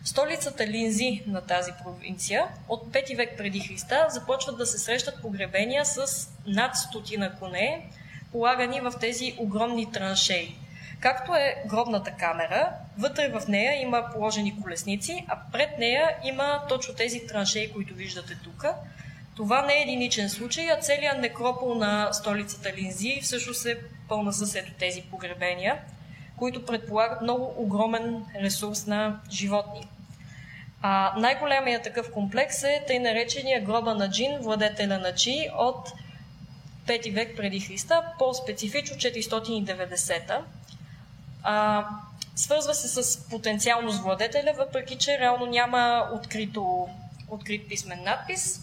Столицата 0.06 0.68
Линзи 0.68 1.24
на 1.28 1.42
тази 1.42 1.72
провинция 1.84 2.48
от 2.70 2.88
5 2.94 3.18
век 3.18 3.38
преди 3.38 3.60
Христа 3.60 4.08
започват 4.10 4.58
да 4.58 4.66
се 4.66 4.78
срещат 4.78 5.22
погребения 5.22 5.86
с 5.86 6.30
над 6.48 6.76
стотина 6.76 7.36
коне, 7.40 7.90
полагани 8.32 8.82
в 8.82 8.94
тези 9.00 9.36
огромни 9.38 9.92
траншеи. 9.92 10.56
Както 11.00 11.36
е 11.36 11.64
гробната 11.66 12.12
камера, 12.12 12.70
вътре 12.98 13.28
в 13.28 13.48
нея 13.48 13.82
има 13.82 14.10
положени 14.14 14.62
колесници, 14.62 15.26
а 15.28 15.38
пред 15.52 15.80
нея 15.80 16.18
има 16.24 16.62
точно 16.70 16.96
тези 16.96 17.28
траншеи, 17.28 17.74
които 17.74 17.94
виждате 17.94 18.38
тук. 18.44 18.66
Това 19.36 19.62
не 19.66 19.74
е 19.74 19.82
единичен 19.82 20.30
случай, 20.30 20.72
а 20.72 20.80
целият 20.80 21.20
некропол 21.20 21.76
на 21.76 22.14
столицата 22.14 22.74
Линзи 22.78 23.20
всъщност 23.22 23.66
е 23.66 23.78
пълна 24.10 24.34
с 24.34 24.56
ето 24.56 24.72
тези 24.80 25.02
погребения, 25.02 25.78
които 26.38 26.66
предполагат 26.66 27.22
много 27.22 27.54
огромен 27.58 28.26
ресурс 28.42 28.88
на 28.88 29.20
животни. 29.32 29.88
А, 30.82 31.14
най-голямият 31.18 31.84
такъв 31.84 32.12
комплекс 32.12 32.64
е 32.64 32.84
тъй 32.88 33.00
наречения 33.00 33.62
гроба 33.62 33.96
на 33.96 34.10
Джин, 34.10 34.38
владетеля 34.40 34.98
на 34.98 35.16
Чи 35.16 35.50
от 35.58 35.92
5 36.88 37.14
век 37.14 37.38
преди 37.38 37.60
Христа, 37.60 38.04
по-специфично 38.20 38.96
490-та. 38.96 40.42
А, 41.48 41.86
свързва 42.36 42.74
се 42.74 42.88
с 43.04 43.30
потенциално 43.30 43.92
с 43.92 44.00
владетеля, 44.00 44.54
въпреки 44.58 44.98
че 44.98 45.20
реално 45.20 45.46
няма 45.46 46.10
открито, 46.14 46.90
открит 47.30 47.70
писмен 47.70 48.04
надпис. 48.04 48.62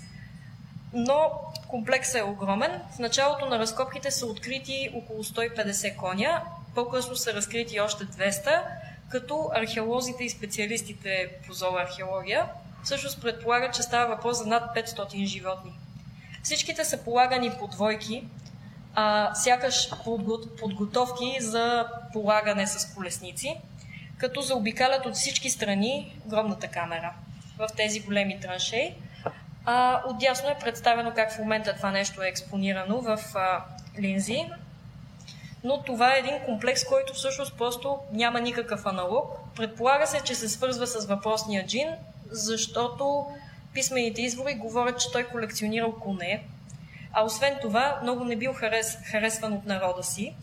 Но 0.93 1.31
комплексът 1.69 2.21
е 2.21 2.23
огромен. 2.23 2.81
В 2.97 2.99
началото 2.99 3.47
на 3.47 3.59
разкопките 3.59 4.11
са 4.11 4.27
открити 4.27 4.91
около 4.95 5.25
150 5.25 5.97
коня, 5.97 6.43
по-късно 6.75 7.17
са 7.17 7.35
разкрити 7.35 7.81
още 7.81 8.05
200, 8.05 8.63
като 9.09 9.51
археолозите 9.55 10.25
и 10.25 10.31
специалистите 10.31 11.29
по 11.47 11.53
зооархеология 11.53 12.47
всъщност 12.85 13.21
предполагат, 13.21 13.75
че 13.75 13.83
става 13.83 14.15
въпрос 14.15 14.39
за 14.39 14.47
над 14.47 14.77
500 14.77 15.25
животни. 15.25 15.73
Всичките 16.43 16.85
са 16.85 17.05
полагани 17.05 17.51
по 17.59 17.67
двойки, 17.67 18.25
а, 18.95 19.35
сякаш 19.35 19.91
подготовки 20.59 21.37
за 21.41 21.87
полагане 22.13 22.67
с 22.67 22.95
колесници, 22.95 23.57
като 24.19 24.41
заобикалят 24.41 25.07
от 25.07 25.15
всички 25.15 25.51
страни 25.51 26.17
гробната 26.27 26.69
камера 26.69 27.13
в 27.59 27.69
тези 27.77 28.01
големи 28.01 28.41
траншеи. 28.41 28.95
А, 29.65 30.03
отдясно 30.07 30.49
е 30.49 30.59
представено 30.61 31.13
как 31.15 31.33
в 31.33 31.39
момента 31.39 31.77
това 31.77 31.91
нещо 31.91 32.23
е 32.23 32.29
експонирано 32.29 33.01
в 33.01 33.19
а, 33.35 33.65
линзи, 34.01 34.47
но 35.65 35.83
това 35.83 36.15
е 36.15 36.19
един 36.19 36.41
комплекс, 36.45 36.85
който 36.85 37.15
всъщност 37.15 37.59
просто 37.59 37.99
няма 38.13 38.41
никакъв 38.41 38.87
аналог. 38.87 39.39
Предполага 39.57 40.07
се, 40.07 40.21
че 40.21 40.35
се 40.35 40.49
свързва 40.49 40.87
с 40.87 41.07
въпросния 41.07 41.67
джин, 41.67 41.89
защото 42.31 43.27
писмените 43.75 44.23
извори 44.23 44.55
говорят, 44.55 45.01
че 45.01 45.13
той 45.13 45.25
колекционирал 45.25 45.93
коне, 45.93 46.45
а 47.13 47.25
освен 47.25 47.59
това 47.63 47.99
много 48.03 48.25
не 48.25 48.37
бил 48.37 48.53
харес, 48.53 48.99
харесван 49.05 49.53
от 49.53 49.67
народа 49.67 50.03
си. 50.03 50.35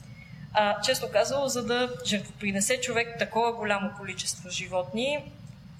А, 0.53 0.81
често 0.81 1.11
казало, 1.11 1.47
за 1.47 1.65
да 1.65 1.89
жертвопринесе 2.05 2.81
човек 2.81 3.19
такова 3.19 3.53
голямо 3.53 3.91
количество 3.97 4.49
животни, 4.49 5.31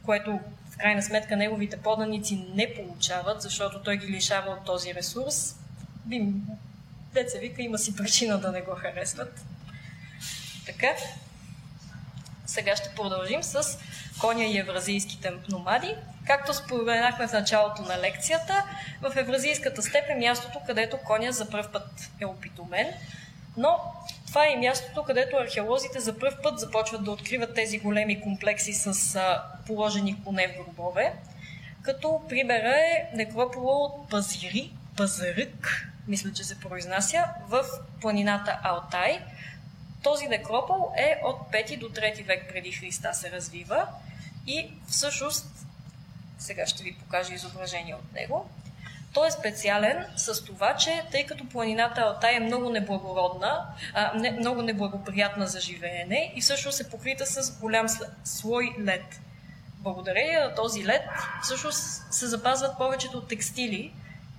което 0.05 0.39
в 0.69 0.77
крайна 0.77 1.01
сметка 1.01 1.37
неговите 1.37 1.77
поданици 1.77 2.45
не 2.53 2.73
получават, 2.73 3.41
защото 3.41 3.83
той 3.83 3.97
ги 3.97 4.07
лишава 4.07 4.51
от 4.51 4.65
този 4.65 4.95
ресурс, 4.95 5.55
би, 6.05 6.33
деца 7.13 7.37
вика, 7.39 7.61
има 7.61 7.77
си 7.77 7.95
причина 7.95 8.37
да 8.37 8.51
не 8.51 8.61
го 8.61 8.71
харесват. 8.71 9.45
Така. 10.65 10.87
Сега 12.45 12.75
ще 12.75 12.95
продължим 12.95 13.43
с 13.43 13.77
коня 14.19 14.43
и 14.43 14.57
евразийските 14.57 15.33
номади. 15.49 15.95
Както 16.27 16.53
споменахме 16.53 17.27
в 17.27 17.33
началото 17.33 17.81
на 17.81 17.97
лекцията, 17.97 18.63
в 19.01 19.13
евразийската 19.17 19.81
степ 19.81 20.09
е 20.09 20.15
мястото, 20.15 20.59
където 20.67 20.97
коня 20.97 21.31
за 21.31 21.49
първ 21.49 21.71
път 21.71 22.09
е 22.19 22.25
опитомен, 22.25 22.87
но 23.57 23.79
това 24.29 24.47
е 24.47 24.55
мястото, 24.55 25.03
където 25.03 25.37
археолозите 25.37 25.99
за 25.99 26.19
първ 26.19 26.37
път 26.43 26.59
започват 26.59 27.03
да 27.03 27.11
откриват 27.11 27.55
тези 27.55 27.79
големи 27.79 28.21
комплекси 28.21 28.73
с 28.73 29.19
положени 29.65 30.23
коне 30.23 30.47
в 30.47 30.63
гробове. 30.63 31.13
Като 31.81 32.21
примера 32.29 32.75
е 32.75 33.09
некропола 33.13 33.85
от 33.85 34.09
Пазири, 34.09 34.71
Пазарък, 34.97 35.87
мисля, 36.07 36.33
че 36.33 36.43
се 36.43 36.59
произнася, 36.59 37.25
в 37.47 37.65
планината 38.01 38.59
Алтай. 38.63 39.19
Този 40.03 40.27
некропол 40.27 40.91
е 40.97 41.21
от 41.23 41.51
5 41.51 41.79
до 41.79 41.89
3 41.89 42.25
век 42.25 42.49
преди 42.53 42.71
Христа 42.71 43.13
се 43.13 43.31
развива 43.31 43.87
и 44.47 44.71
всъщност, 44.87 45.47
сега 46.39 46.65
ще 46.65 46.83
ви 46.83 46.97
покажа 46.97 47.33
изображение 47.33 47.95
от 47.95 48.13
него, 48.13 48.49
той 49.13 49.27
е 49.27 49.31
специален 49.31 50.05
с 50.15 50.43
това, 50.45 50.75
че 50.75 51.03
тъй 51.11 51.25
като 51.25 51.49
планината 51.49 52.01
Алтай 52.01 52.35
е 52.35 52.39
много 52.39 52.69
неблагородна, 52.69 53.65
а, 53.93 54.11
не, 54.15 54.31
много 54.31 54.61
неблагоприятна 54.61 55.47
за 55.47 55.59
живеене 55.59 56.33
и 56.35 56.41
всъщност 56.41 56.79
е 56.79 56.89
покрита 56.89 57.25
с 57.25 57.59
голям 57.59 57.85
слой 58.23 58.75
лед. 58.79 59.21
Благодарение 59.79 60.39
на 60.39 60.55
този 60.55 60.85
лед 60.85 61.01
всъщност 61.43 62.13
се 62.13 62.27
запазват 62.27 62.77
повечето 62.77 63.21
текстили 63.21 63.93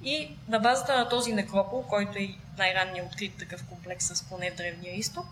и 0.04 0.30
на 0.48 0.58
базата 0.58 0.98
на 0.98 1.08
този 1.08 1.32
некропол, 1.32 1.82
който 1.82 2.18
е 2.18 2.28
най-ранния 2.58 3.04
открит 3.04 3.38
такъв 3.38 3.64
комплекс 3.64 4.06
с 4.06 4.22
поне 4.22 4.50
в 4.50 4.56
Древния 4.56 4.94
изток, 4.94 5.26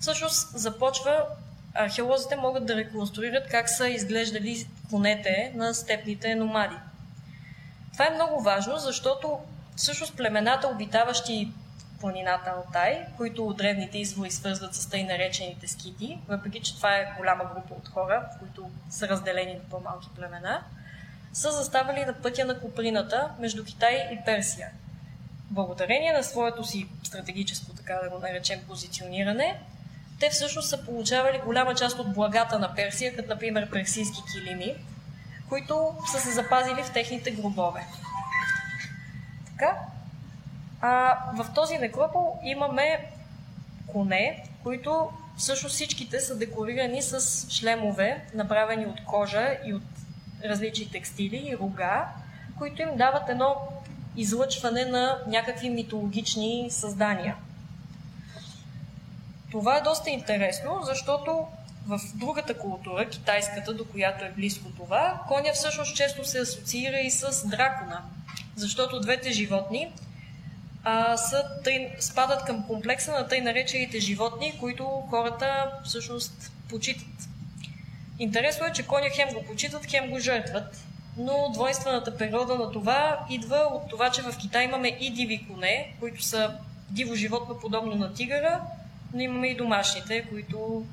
всъщност 0.00 0.58
започва 0.58 1.26
археолозите 1.74 2.36
могат 2.36 2.66
да 2.66 2.76
реконструират 2.76 3.48
как 3.48 3.68
са 3.70 3.88
изглеждали 3.88 4.66
конете 4.90 5.52
на 5.54 5.74
степните 5.74 6.34
номади. 6.34 6.76
Това 7.94 8.06
е 8.06 8.14
много 8.14 8.42
важно, 8.42 8.78
защото 8.78 9.38
всъщност 9.76 10.16
племената, 10.16 10.68
обитаващи 10.68 11.52
планината 12.00 12.50
Алтай, 12.50 13.06
които 13.16 13.54
древните 13.58 13.98
извори 13.98 14.30
свързват 14.30 14.74
с 14.74 14.86
тъй 14.86 15.04
наречените 15.04 15.68
скити, 15.68 16.18
въпреки 16.28 16.60
че 16.60 16.76
това 16.76 16.96
е 16.96 17.14
голяма 17.18 17.44
група 17.44 17.74
от 17.74 17.88
хора, 17.88 18.26
които 18.38 18.70
са 18.90 19.08
разделени 19.08 19.54
на 19.54 19.60
по-малки 19.70 20.08
племена, 20.16 20.62
са 21.32 21.52
заставали 21.52 22.04
на 22.04 22.14
пътя 22.14 22.44
на 22.44 22.60
Куприната 22.60 23.30
между 23.38 23.64
Китай 23.64 24.08
и 24.12 24.24
Персия. 24.24 24.70
Благодарение 25.50 26.12
на 26.12 26.22
своето 26.22 26.64
си 26.64 26.88
стратегическо, 27.02 27.72
така 27.76 27.94
да 27.94 28.10
го 28.10 28.18
наречем, 28.18 28.60
позициониране, 28.68 29.60
те 30.20 30.30
всъщност 30.30 30.68
са 30.68 30.84
получавали 30.84 31.40
голяма 31.44 31.74
част 31.74 31.98
от 31.98 32.14
благата 32.14 32.58
на 32.58 32.74
Персия, 32.74 33.16
като 33.16 33.28
например 33.28 33.70
персийски 33.70 34.22
килими, 34.32 34.74
които 35.54 35.94
са 36.12 36.20
се 36.20 36.32
запазили 36.32 36.82
в 36.82 36.92
техните 36.92 37.30
гробове. 37.30 37.86
Така, 39.46 39.76
а, 40.80 41.18
в 41.34 41.54
този 41.54 41.78
некропол 41.78 42.38
имаме 42.42 43.10
коне, 43.86 44.44
които 44.62 45.10
всъщност 45.36 45.74
всичките 45.74 46.20
са 46.20 46.38
декорирани 46.38 47.02
с 47.02 47.46
шлемове, 47.50 48.24
направени 48.34 48.86
от 48.86 49.04
кожа 49.04 49.56
и 49.64 49.74
от 49.74 49.82
различни 50.44 50.90
текстили 50.90 51.48
и 51.48 51.56
рога, 51.56 52.08
които 52.58 52.82
им 52.82 52.96
дават 52.96 53.28
едно 53.28 53.56
излъчване 54.16 54.84
на 54.84 55.18
някакви 55.26 55.70
митологични 55.70 56.68
създания. 56.70 57.36
Това 59.50 59.76
е 59.76 59.80
доста 59.80 60.10
интересно, 60.10 60.80
защото 60.82 61.46
в 61.86 62.00
другата 62.14 62.58
култура, 62.58 63.08
китайската, 63.08 63.74
до 63.74 63.84
която 63.84 64.24
е 64.24 64.32
близко 64.36 64.70
това, 64.76 65.20
коня 65.28 65.52
всъщност 65.54 65.96
често 65.96 66.24
се 66.24 66.38
асоциира 66.38 66.98
и 66.98 67.10
с 67.10 67.48
дракона, 67.48 68.02
защото 68.56 69.00
двете 69.00 69.32
животни 69.32 69.92
а, 70.84 71.16
са 71.16 71.44
тъй, 71.64 71.90
спадат 72.00 72.44
към 72.44 72.66
комплекса 72.66 73.12
на 73.12 73.28
тъй 73.28 73.40
наречените 73.40 74.00
животни, 74.00 74.58
които 74.60 74.84
хората 75.10 75.72
всъщност 75.84 76.52
почитат. 76.68 77.28
Интересно 78.18 78.66
е, 78.66 78.72
че 78.72 78.86
коня 78.86 79.08
хем 79.10 79.28
го 79.34 79.44
почитат, 79.44 79.86
хем 79.86 80.10
го 80.10 80.18
жертват, 80.18 80.84
но 81.16 81.50
двойствената 81.52 82.16
природа 82.16 82.54
на 82.54 82.72
това 82.72 83.26
идва 83.30 83.56
от 83.56 83.90
това, 83.90 84.10
че 84.10 84.22
в 84.22 84.38
Китай 84.38 84.64
имаме 84.64 84.88
и 85.00 85.10
диви 85.10 85.46
коне, 85.50 85.94
които 86.00 86.22
са 86.22 86.54
диво 86.90 87.14
животно 87.14 87.58
подобно 87.60 87.94
на 87.94 88.14
тигъра, 88.14 88.60
но 89.14 89.20
имаме 89.20 89.46
и 89.46 89.56
домашните, 89.56 90.24
които 90.28 90.84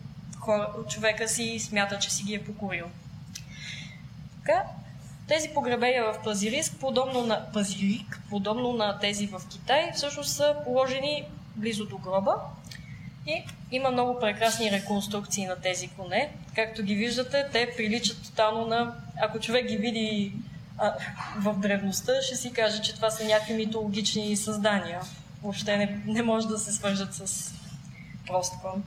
човека 0.89 1.27
си 1.27 1.59
смята, 1.59 1.99
че 1.99 2.11
си 2.11 2.23
ги 2.23 2.33
е 2.33 2.43
покорил. 2.43 2.85
Така, 4.39 4.63
тези 5.27 5.49
погребения 5.49 6.03
в 6.03 6.23
Пазириск, 6.23 6.73
подобно 6.79 7.25
на, 7.25 7.51
Пазирик, 7.53 8.21
подобно 8.29 8.73
на 8.73 8.99
тези 8.99 9.27
в 9.27 9.41
Китай, 9.49 9.91
всъщност 9.95 10.29
са 10.29 10.55
положени 10.63 11.23
близо 11.55 11.85
до 11.85 11.97
гроба 11.97 12.35
и 13.27 13.43
има 13.71 13.91
много 13.91 14.19
прекрасни 14.19 14.71
реконструкции 14.71 15.45
на 15.45 15.55
тези 15.55 15.87
коне. 15.87 16.31
Както 16.55 16.83
ги 16.83 16.95
виждате, 16.95 17.45
те 17.51 17.73
приличат 17.77 18.23
тотално 18.23 18.65
на... 18.65 18.95
Ако 19.21 19.39
човек 19.39 19.67
ги 19.67 19.77
види 19.77 20.33
а, 20.77 20.93
в 21.37 21.59
древността, 21.59 22.21
ще 22.21 22.35
си 22.35 22.53
каже, 22.53 22.81
че 22.81 22.95
това 22.95 23.11
са 23.11 23.25
някакви 23.25 23.53
митологични 23.53 24.37
създания. 24.37 25.01
Въобще 25.43 25.77
не, 25.77 26.01
не 26.05 26.23
може 26.23 26.47
да 26.47 26.59
се 26.59 26.71
свържат 26.71 27.13
с 27.13 27.53
прост 28.27 28.53
кон. 28.61 28.83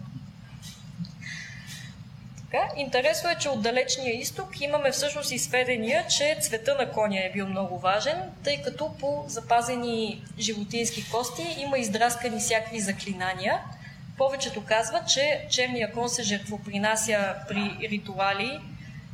Така, 2.54 2.68
интересно 2.76 3.30
е, 3.30 3.34
че 3.34 3.48
от 3.48 3.62
далечния 3.62 4.20
изток 4.20 4.60
имаме 4.60 4.90
всъщност 4.90 5.32
и 5.32 5.38
сведения, 5.38 6.06
че 6.06 6.38
цвета 6.40 6.74
на 6.74 6.90
коня 6.92 7.20
е 7.20 7.30
бил 7.32 7.48
много 7.48 7.78
важен, 7.78 8.22
тъй 8.44 8.62
като 8.62 8.94
по 9.00 9.24
запазени 9.28 10.24
животински 10.38 11.10
кости 11.10 11.56
има 11.58 11.78
издраскани 11.78 12.40
всякакви 12.40 12.80
заклинания. 12.80 13.60
Повечето 14.18 14.64
казват, 14.64 15.08
че 15.08 15.46
черния 15.50 15.92
кон 15.92 16.08
се 16.08 16.22
жертвопринася 16.22 17.34
при 17.48 17.88
ритуали, 17.90 18.60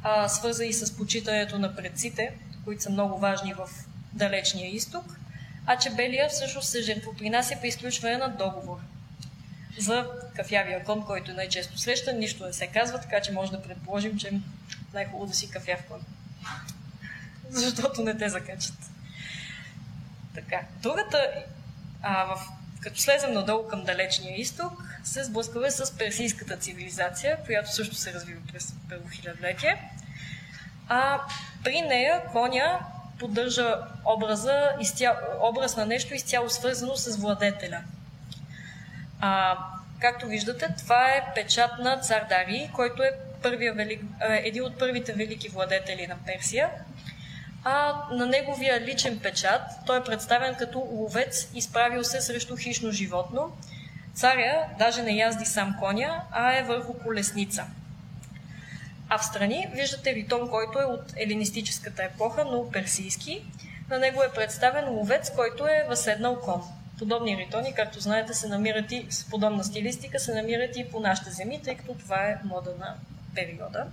а, 0.03 0.29
свързани 0.29 0.72
с 0.72 0.96
почитането 0.96 1.59
на 1.59 1.76
предците, 1.76 2.33
които 2.64 2.83
са 2.83 2.90
много 2.90 3.18
важни 3.18 3.55
в 3.55 3.68
далечния 4.12 4.70
изток, 4.70 5.05
а 5.66 5.76
че 5.79 5.90
белия 5.90 6.29
всъщност 6.29 6.68
се 6.68 6.83
жертвопринася 6.83 7.57
при 7.61 7.68
изключване 7.68 8.16
на 8.16 8.29
договор 8.29 8.79
за 9.78 10.06
кафявия 10.37 10.85
кон, 10.85 11.06
който 11.06 11.33
най-често 11.33 11.78
среща. 11.78 12.12
Нищо 12.12 12.46
не 12.46 12.52
се 12.52 12.66
казва, 12.66 13.00
така 13.00 13.20
че 13.20 13.33
може 13.33 13.50
да 13.50 13.62
предположим, 13.62 14.18
че 14.18 14.40
най-хубаво 14.94 15.26
да 15.26 15.35
си 15.35 15.50
кафяв 15.50 15.80
кон. 15.88 16.00
Защото 17.50 18.02
не 18.02 18.18
те 18.18 18.28
закачат. 18.28 18.76
Така. 20.35 20.61
Другата, 20.83 21.28
а, 22.02 22.24
в, 22.24 22.48
като 22.80 23.00
слезем 23.00 23.33
надолу 23.33 23.68
към 23.68 23.85
далечния 23.85 24.40
изток, 24.40 24.72
се 25.04 25.24
сблъскваме 25.24 25.70
с 25.70 25.98
персийската 25.98 26.56
цивилизация, 26.56 27.38
която 27.46 27.74
също 27.74 27.94
се 27.94 28.12
развива 28.12 28.40
през 28.52 28.74
първо 28.88 29.09
хилядолетие. 29.09 29.90
А 30.88 31.20
при 31.64 31.83
нея 31.83 32.22
коня 32.33 32.80
поддържа 33.18 33.78
образа, 34.16 34.72
изцяло, 34.80 35.16
образ 35.42 35.76
на 35.76 35.87
нещо 35.87 36.14
изцяло 36.14 36.50
свързано 36.50 36.96
с 36.96 37.16
владетеля– 37.16 37.83
а, 39.20 39.59
както 40.00 40.26
виждате, 40.26 40.74
това 40.78 41.09
е 41.09 41.33
печат 41.35 41.70
на 41.78 41.96
цар 41.96 42.26
Дарий, 42.28 42.68
който 42.72 43.02
е 43.02 43.12
първия 43.42 43.74
велик, 43.74 44.00
един 44.20 44.64
от 44.64 44.78
първите 44.78 45.12
велики 45.12 45.48
владетели 45.48 46.06
на 46.06 46.16
Персия. 46.26 46.70
А 47.64 48.04
на 48.12 48.26
неговия 48.26 48.80
личен 48.80 49.20
печат 49.20 49.62
той 49.87 49.98
е 49.98 50.04
представен 50.04 50.54
като 50.54 50.78
ловец, 50.78 51.50
изправил 51.54 52.04
се 52.04 52.20
срещу 52.20 52.56
хищно 52.56 52.92
животно. 52.92 53.56
Царя 54.14 54.66
даже 54.78 55.02
не 55.02 55.12
язди 55.12 55.44
сам 55.44 55.76
коня, 55.78 56.22
а 56.33 56.52
е 56.52 56.62
върху 56.62 56.94
колесница. 56.94 57.64
А 59.09 59.18
в 59.18 59.24
страни 59.24 59.68
виждате 59.72 60.14
ритон, 60.14 60.50
който 60.50 60.78
е 60.78 60.85
от 60.85 61.12
елинистическата 61.16 62.04
епоха, 62.04 62.44
но 62.44 62.70
персийски. 62.70 63.44
На 63.90 63.98
него 63.98 64.22
е 64.22 64.33
представен 64.33 64.88
ловец, 64.88 65.30
който 65.35 65.66
е 65.66 65.87
възседнал 65.88 66.40
кон. 66.40 66.80
Подобни 67.00 67.36
ритони, 67.36 67.74
както 67.74 68.00
знаете, 68.00 68.34
се 68.34 68.48
намират 68.48 68.92
и 68.92 69.06
с 69.10 69.30
подобна 69.30 69.64
стилистика, 69.64 70.18
се 70.18 70.34
намират 70.34 70.76
и 70.76 70.90
по 70.90 71.00
нашите 71.00 71.30
земи, 71.30 71.62
тъй 71.62 71.74
като 71.74 71.94
това 71.94 72.16
е 72.16 72.40
мода 72.44 72.74
на 72.80 72.94
периода. 73.34 73.86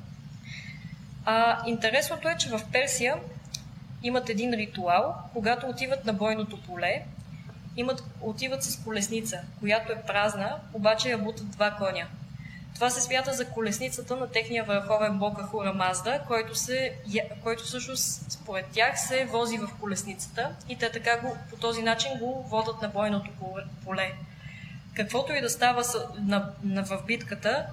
А, 1.25 1.63
интересното 1.67 2.29
е, 2.29 2.35
че 2.37 2.49
в 2.49 2.61
Персия 2.71 3.15
имат 4.03 4.29
един 4.29 4.53
ритуал, 4.53 5.15
когато 5.33 5.67
отиват 5.67 6.05
на 6.05 6.13
бойното 6.13 6.61
поле, 6.61 7.03
имат, 7.77 8.03
отиват 8.21 8.63
с 8.63 8.83
колесница, 8.83 9.41
която 9.59 9.91
е 9.91 10.01
празна, 10.07 10.55
обаче 10.73 11.09
я 11.09 11.17
бутат 11.17 11.51
два 11.51 11.71
коня. 11.71 12.07
Това 12.77 12.89
се 12.89 13.01
смята 13.01 13.33
за 13.33 13.49
колесницата 13.49 14.15
на 14.15 14.31
техния 14.31 14.63
върховен 14.63 15.17
бог 15.19 15.41
Ахура 15.41 15.73
Мазда, 15.73 16.19
който, 16.27 16.55
се, 16.55 16.95
който 17.43 17.63
всъщност 17.63 18.31
според 18.31 18.65
тях 18.71 18.99
се 18.99 19.25
вози 19.25 19.57
в 19.57 19.69
колесницата 19.79 20.51
и 20.69 20.77
те 20.77 20.91
така 20.91 21.19
го, 21.19 21.37
по 21.49 21.55
този 21.55 21.81
начин 21.81 22.11
го 22.19 22.43
водат 22.43 22.81
на 22.81 22.87
бойното 22.87 23.31
поле. 23.85 24.13
Каквото 24.93 25.33
и 25.33 25.41
да 25.41 25.49
става 25.49 25.83
на, 26.19 26.49
на, 26.63 26.83
в 26.83 27.03
битката, 27.07 27.65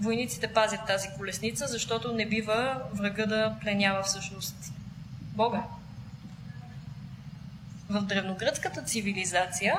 войниците 0.00 0.52
пазят 0.52 0.80
тази 0.86 1.08
колесница, 1.16 1.66
защото 1.66 2.12
не 2.12 2.26
бива 2.26 2.82
врага 2.92 3.26
да 3.26 3.56
пленява 3.60 4.02
всъщност 4.02 4.56
Бога. 5.20 5.62
В 7.88 8.02
древногръцката 8.02 8.82
цивилизация 8.82 9.78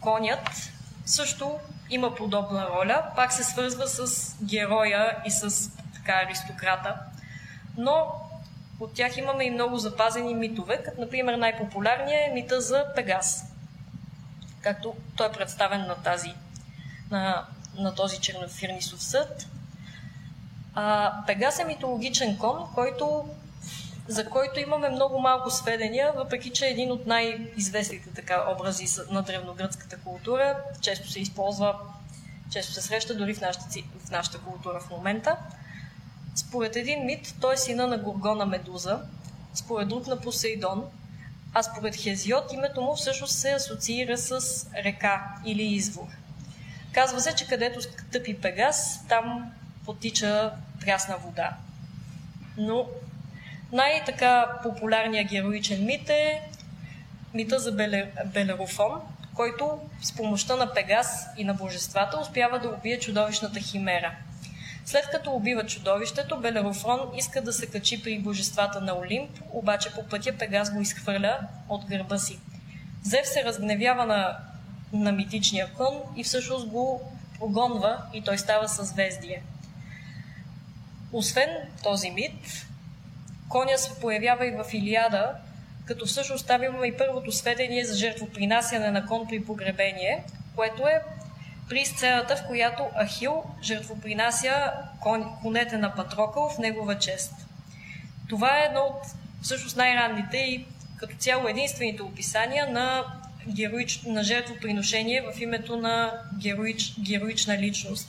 конят 0.00 0.72
също 1.04 1.58
има 1.90 2.14
подобна 2.14 2.68
роля, 2.68 3.02
пак 3.16 3.32
се 3.32 3.44
свързва 3.44 3.88
с 3.88 4.34
героя 4.44 5.16
и 5.26 5.30
с 5.30 5.70
така 5.94 6.12
аристократа, 6.26 6.96
но 7.76 8.06
от 8.80 8.94
тях 8.94 9.16
имаме 9.16 9.44
и 9.44 9.50
много 9.50 9.78
запазени 9.78 10.34
митове, 10.34 10.82
като 10.82 11.00
например 11.00 11.34
най-популярният 11.34 12.30
е 12.30 12.32
мита 12.34 12.60
за 12.60 12.84
Пегас, 12.94 13.44
както 14.60 14.94
той 15.16 15.26
е 15.26 15.32
представен 15.32 15.80
на, 15.80 15.94
тази, 15.94 16.34
на, 17.10 17.46
на 17.78 17.94
този 17.94 18.20
чернофирнисов 18.20 19.02
съд. 19.02 19.46
А, 20.74 21.14
Пегас 21.26 21.58
е 21.58 21.64
митологичен 21.64 22.38
кон, 22.38 22.68
който 22.74 23.28
за 24.08 24.30
който 24.30 24.60
имаме 24.60 24.88
много 24.88 25.18
малко 25.18 25.50
сведения, 25.50 26.12
въпреки 26.12 26.50
че 26.50 26.66
е 26.66 26.70
един 26.70 26.92
от 26.92 27.06
най-известните 27.06 28.10
така 28.14 28.44
образи 28.56 28.86
на 29.10 29.22
древногръцката 29.22 29.96
култура. 29.98 30.56
Често 30.80 31.10
се 31.10 31.20
използва, 31.20 31.74
често 32.50 32.72
се 32.72 32.82
среща 32.82 33.14
дори 33.14 33.34
в 33.34 33.40
нашата, 33.40 33.64
в 34.04 34.10
нашата 34.10 34.38
култура 34.38 34.80
в 34.80 34.90
момента. 34.90 35.36
Според 36.34 36.76
един 36.76 37.04
мит, 37.04 37.34
той 37.40 37.54
е 37.54 37.56
сина 37.56 37.86
на 37.86 37.98
Горгона 37.98 38.46
Медуза, 38.46 39.00
според 39.54 39.88
друг 39.88 40.06
на 40.06 40.20
Посейдон, 40.20 40.84
а 41.54 41.62
според 41.62 41.96
Хезиот 41.96 42.52
името 42.52 42.80
му 42.82 42.94
всъщност 42.96 43.38
се 43.38 43.52
асоциира 43.52 44.18
с 44.18 44.40
река 44.84 45.24
или 45.44 45.62
извор. 45.62 46.06
Казва 46.92 47.20
се, 47.20 47.34
че 47.34 47.46
където 47.46 47.88
тъпи 48.12 48.40
Пегас, 48.40 49.06
там 49.08 49.52
потича 49.84 50.52
прясна 50.80 51.16
вода. 51.16 51.56
Но 52.56 52.86
най-така 53.72 54.46
популярният 54.62 55.28
героичен 55.28 55.84
мит 55.84 56.10
е 56.10 56.42
мита 57.34 57.58
за 57.58 57.72
Белерофон, 58.24 59.00
който 59.34 59.78
с 60.02 60.16
помощта 60.16 60.56
на 60.56 60.74
Пегас 60.74 61.26
и 61.36 61.44
на 61.44 61.54
божествата 61.54 62.20
успява 62.20 62.58
да 62.58 62.68
убие 62.68 62.98
чудовищната 62.98 63.60
химера. 63.60 64.12
След 64.84 65.10
като 65.10 65.32
убива 65.32 65.66
чудовището, 65.66 66.40
Белерофон 66.40 67.00
иска 67.16 67.42
да 67.42 67.52
се 67.52 67.66
качи 67.66 68.02
при 68.02 68.18
божествата 68.18 68.80
на 68.80 68.98
Олимп, 68.98 69.30
обаче 69.50 69.92
по 69.94 70.06
пътя 70.06 70.38
Пегас 70.38 70.74
го 70.74 70.80
изхвърля 70.80 71.38
от 71.68 71.84
гърба 71.84 72.18
си. 72.18 72.38
Зев 73.02 73.26
се 73.26 73.44
разгневява 73.44 74.06
на, 74.06 74.36
на 74.92 75.12
митичния 75.12 75.72
кон 75.72 76.02
и 76.16 76.24
всъщност 76.24 76.68
го 76.68 77.12
прогонва 77.38 77.98
и 78.14 78.22
той 78.22 78.38
става 78.38 78.68
съзвездие. 78.68 79.42
Освен 81.12 81.50
този 81.82 82.10
мит, 82.10 82.66
коня 83.48 83.78
се 83.78 84.00
появява 84.00 84.46
и 84.46 84.50
в 84.50 84.64
Илиада, 84.72 85.34
като 85.86 86.06
всъщност 86.06 86.46
там 86.46 86.62
имаме 86.62 86.86
и 86.86 86.96
първото 86.96 87.32
сведение 87.32 87.84
за 87.84 87.96
жертвопринасяне 87.96 88.90
на 88.90 89.06
кон 89.06 89.26
при 89.28 89.44
погребение, 89.44 90.24
което 90.56 90.86
е 90.86 91.02
при 91.68 91.84
сцената, 91.84 92.36
в 92.36 92.46
която 92.46 92.82
Ахил 93.04 93.44
жертвопринася 93.62 94.72
конете 95.42 95.76
на 95.76 95.94
Патрокъл 95.94 96.48
в 96.48 96.58
негова 96.58 96.98
чест. 96.98 97.32
Това 98.28 98.58
е 98.58 98.64
едно 98.64 98.80
от 98.80 99.06
всъщност 99.42 99.76
най-ранните 99.76 100.36
и 100.36 100.66
като 100.96 101.16
цяло 101.16 101.48
единствените 101.48 102.02
описания 102.02 102.66
на, 102.70 103.04
героич, 103.48 104.02
на 104.06 104.22
жертвоприношение 104.22 105.22
в 105.32 105.40
името 105.40 105.76
на 105.76 106.12
героич, 106.38 106.94
героична 107.00 107.58
личност. 107.58 108.08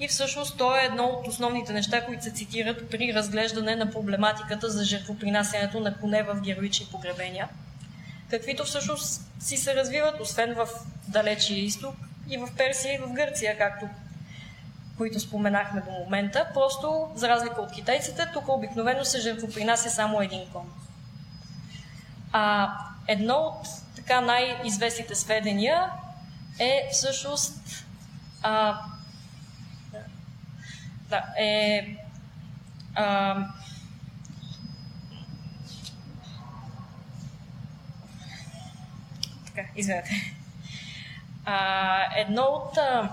И 0.00 0.08
всъщност 0.08 0.58
то 0.58 0.76
е 0.76 0.84
едно 0.84 1.04
от 1.04 1.28
основните 1.28 1.72
неща, 1.72 2.06
които 2.06 2.22
се 2.22 2.30
цитират 2.30 2.90
при 2.90 3.14
разглеждане 3.14 3.76
на 3.76 3.90
проблематиката 3.90 4.70
за 4.70 4.84
жертвопринасянето 4.84 5.80
на 5.80 5.96
коне 5.98 6.22
в 6.22 6.40
героични 6.40 6.86
погребения, 6.90 7.48
каквито 8.30 8.64
всъщност 8.64 9.22
си 9.40 9.56
се 9.56 9.74
развиват, 9.74 10.20
освен 10.20 10.54
в 10.54 10.68
далечия 11.08 11.58
изток, 11.58 11.94
и 12.28 12.36
в 12.36 12.48
Персия, 12.56 12.94
и 12.94 12.98
в 12.98 13.12
Гърция, 13.12 13.58
както 13.58 13.88
които 14.98 15.20
споменахме 15.20 15.80
до 15.80 15.90
момента. 15.90 16.46
Просто, 16.54 17.08
за 17.14 17.28
разлика 17.28 17.60
от 17.60 17.72
китайците, 17.72 18.30
тук 18.32 18.48
обикновено 18.48 19.04
се 19.04 19.20
жертвопринася 19.20 19.90
само 19.90 20.20
един 20.20 20.50
кон. 20.52 20.72
А 22.32 22.72
едно 23.06 23.34
от 23.34 23.68
така 23.96 24.20
най-известните 24.20 25.14
сведения 25.14 25.90
е 26.58 26.88
всъщност 26.92 27.84
а, 28.42 28.80
да, 31.08 31.24
е 31.38 31.86
а, 32.94 33.36
така, 39.46 39.68
извинете. 39.76 40.10
А, 41.44 42.20
едно 42.20 42.42
от... 42.42 42.76
А, 42.76 43.12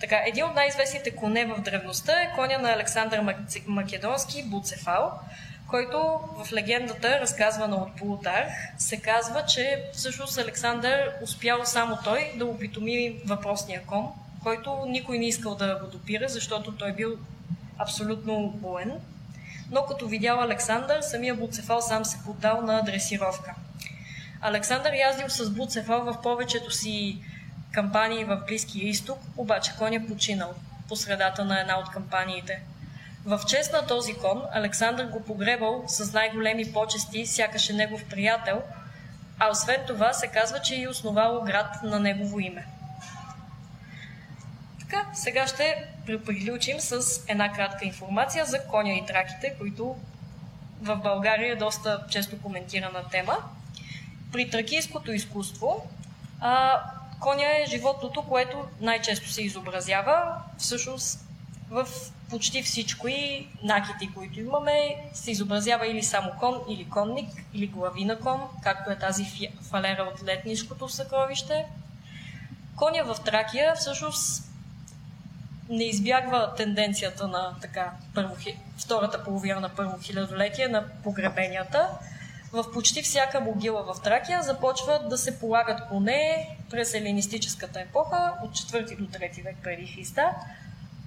така, 0.00 0.16
един 0.26 0.44
от 0.44 0.54
най-известните 0.54 1.16
коне 1.16 1.44
в 1.44 1.60
древността 1.60 2.22
е 2.22 2.32
коня 2.34 2.58
на 2.58 2.72
Александър 2.72 3.20
Македонски 3.66 4.44
Буцефал, 4.44 5.20
който 5.68 6.20
в 6.36 6.52
легендата, 6.52 7.20
разказвана 7.20 7.76
от 7.76 7.96
Полутарх, 7.96 8.52
се 8.78 9.00
казва, 9.00 9.44
че 9.46 9.84
всъщност 9.92 10.38
Александър 10.38 11.12
успял 11.22 11.64
само 11.64 11.98
той 12.04 12.32
да 12.36 12.46
опитоми 12.46 13.20
въпросния 13.26 13.82
кон, 13.86 14.12
който 14.42 14.84
никой 14.86 15.18
не 15.18 15.26
искал 15.26 15.54
да 15.54 15.78
го 15.80 15.86
допира, 15.86 16.28
защото 16.28 16.72
той 16.72 16.92
бил 16.92 17.16
абсолютно 17.78 18.48
боен. 18.48 18.92
Но 19.70 19.86
като 19.86 20.08
видял 20.08 20.40
Александър, 20.40 21.00
самия 21.00 21.34
Буцефал 21.34 21.82
сам 21.82 22.04
се 22.04 22.18
поддал 22.24 22.62
на 22.62 22.82
дресировка. 22.82 23.54
Александър 24.40 24.92
яздил 24.92 25.28
с 25.28 25.50
Буцефал 25.50 26.04
в 26.04 26.22
повечето 26.22 26.70
си 26.70 27.18
кампании 27.72 28.24
в 28.24 28.42
Близкия 28.46 28.88
изток, 28.88 29.18
обаче 29.36 29.72
кон 29.78 29.92
е 29.92 30.06
починал 30.06 30.54
по 30.88 30.96
средата 30.96 31.44
на 31.44 31.60
една 31.60 31.78
от 31.78 31.90
кампаниите. 31.90 32.62
В 33.24 33.40
чест 33.46 33.72
на 33.72 33.86
този 33.86 34.14
кон 34.14 34.42
Александър 34.52 35.06
го 35.06 35.22
погребал 35.22 35.84
с 35.86 36.12
най-големи 36.12 36.72
почести, 36.72 37.26
сякаш 37.26 37.70
е 37.70 37.72
негов 37.72 38.04
приятел, 38.04 38.62
а 39.38 39.50
освен 39.50 39.80
това 39.86 40.12
се 40.12 40.26
казва, 40.26 40.58
че 40.58 40.82
е 40.82 40.88
основал 40.88 41.42
град 41.42 41.82
на 41.82 42.00
негово 42.00 42.40
име. 42.40 42.66
Така, 44.92 45.06
сега 45.14 45.46
ще 45.46 45.84
приключим 46.06 46.80
с 46.80 47.24
една 47.28 47.52
кратка 47.52 47.84
информация 47.84 48.44
за 48.44 48.58
коня 48.64 48.92
и 48.92 49.06
траките, 49.06 49.54
които 49.58 49.96
в 50.80 50.96
България 50.96 51.52
е 51.52 51.56
доста 51.56 52.04
често 52.10 52.42
коментирана 52.42 53.08
тема. 53.10 53.36
При 54.32 54.50
тракийското 54.50 55.12
изкуство 55.12 55.88
а, 56.40 56.80
коня 57.20 57.44
е 57.44 57.66
животното, 57.68 58.22
което 58.22 58.64
най-често 58.80 59.28
се 59.28 59.42
изобразява. 59.42 60.34
Всъщност 60.58 61.20
в 61.70 61.88
почти 62.30 62.62
всичко 62.62 63.08
и 63.08 63.48
накити, 63.62 64.14
които 64.14 64.40
имаме, 64.40 64.96
се 65.12 65.30
изобразява 65.30 65.86
или 65.86 66.02
само 66.02 66.32
кон, 66.40 66.60
или 66.68 66.88
конник, 66.88 67.28
или 67.54 67.66
глави 67.66 68.04
на 68.04 68.20
кон, 68.20 68.40
както 68.62 68.90
е 68.90 68.98
тази 68.98 69.50
фалера 69.70 70.02
от 70.02 70.24
летнишкото 70.24 70.88
съкровище. 70.88 71.66
Коня 72.76 73.04
в 73.04 73.24
Тракия 73.24 73.74
всъщност 73.74 74.51
не 75.68 75.84
избягва 75.84 76.54
тенденцията 76.56 77.28
на 77.28 77.54
така, 77.60 77.92
първо, 78.14 78.36
втората 78.78 79.24
половина 79.24 79.60
на 79.60 79.68
първо 79.68 79.98
хилядолетие 80.02 80.68
на 80.68 80.84
погребенията– 81.02 81.88
в 82.52 82.64
почти 82.72 83.02
всяка 83.02 83.40
могила 83.40 83.82
в 83.82 84.00
Тракия 84.02 84.42
започват 84.42 85.08
да 85.08 85.18
се 85.18 85.40
полагат 85.40 85.88
коне 85.88 86.56
през 86.70 86.94
елинистическата 86.94 87.80
епоха 87.80 88.34
от 88.44 88.50
4 88.50 88.96
до 88.96 89.04
3 89.04 89.44
век 89.44 89.56
преди 89.62 89.86
Христа, 89.86 90.30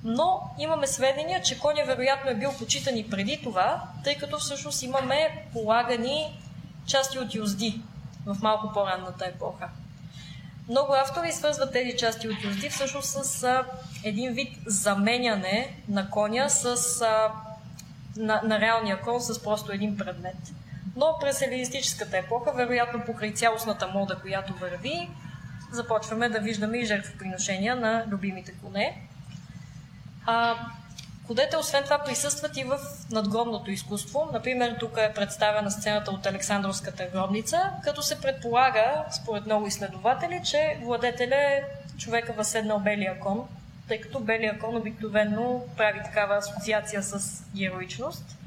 но 0.03 0.41
имаме 0.59 0.87
сведения, 0.87 1.41
че 1.41 1.59
коня 1.59 1.83
вероятно 1.85 2.31
е 2.31 2.35
бил 2.35 2.53
почитан 2.57 2.97
и 2.97 3.09
преди 3.09 3.41
това, 3.43 3.83
тъй 4.03 4.17
като 4.17 4.37
всъщност 4.39 4.83
имаме 4.83 5.45
полагани 5.53 6.39
части 6.85 7.19
от 7.19 7.35
юзди 7.35 7.81
в 8.25 8.37
малко 8.41 8.73
по-ранната 8.73 9.25
епоха. 9.25 9.69
Много 10.69 10.93
автори 10.93 11.31
свързват 11.31 11.73
тези 11.73 11.97
части 11.97 12.29
от 12.29 12.43
юзди 12.43 12.69
всъщност 12.69 13.09
с 13.09 13.63
един 14.03 14.33
вид 14.33 14.57
заменяне 14.65 15.77
на 15.89 16.09
коня 16.09 16.49
с, 16.49 16.65
а, 17.01 17.31
на, 18.17 18.41
на 18.43 18.59
реалния 18.59 19.01
кон 19.01 19.21
с 19.21 19.43
просто 19.43 19.71
един 19.71 19.97
предмет. 19.97 20.37
Но 20.95 21.17
през 21.21 21.41
елинистическата 21.41 22.17
епоха, 22.17 22.51
вероятно 22.51 23.05
покрай 23.05 23.33
цялостната 23.33 23.87
мода, 23.87 24.19
която 24.21 24.53
върви, 24.53 25.09
започваме 25.71 26.29
да 26.29 26.39
виждаме 26.39 26.77
и 26.77 26.85
жертвоприношения 26.85 27.75
на 27.75 28.05
любимите 28.07 28.53
коне. 28.63 29.07
А, 30.25 30.55
Кодете 31.27 31.57
освен 31.57 31.83
това 31.83 31.99
присъстват 31.99 32.57
и 32.57 32.63
в 32.63 32.79
надгробното 33.11 33.71
изкуство. 33.71 34.29
Например, 34.33 34.75
тук 34.79 34.97
е 34.97 35.13
представена 35.13 35.71
сцената 35.71 36.11
от 36.11 36.25
Александровската 36.25 37.05
гробница, 37.13 37.71
като 37.83 38.01
се 38.01 38.21
предполага, 38.21 39.05
според 39.11 39.45
много 39.45 39.67
изследователи, 39.67 40.41
че 40.43 40.77
владетеля 40.83 41.35
е 41.35 41.63
човека 41.97 42.33
възседнал 42.33 42.79
белия 42.79 43.19
кон, 43.19 43.47
тъй 43.87 44.01
като 44.01 44.19
белия 44.19 44.59
кон 44.59 44.77
обикновено 44.77 45.61
прави 45.77 46.03
такава 46.03 46.35
асоциация 46.35 47.03
с 47.03 47.43
героичност. 47.55 48.37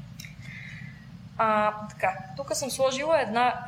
А, 1.37 1.73
така, 1.89 2.17
тук 2.37 2.55
съм 2.55 2.71
сложила 2.71 3.21
една, 3.21 3.65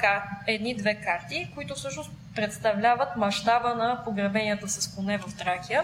едни-две 0.48 0.96
карти, 0.96 1.52
които 1.56 1.76
всъщност 1.76 2.12
представляват 2.36 3.16
мащаба 3.16 3.76
на 3.76 4.04
погребенията 4.04 4.68
с 4.68 4.96
коне 4.96 5.18
в 5.18 5.38
Тракия. 5.38 5.84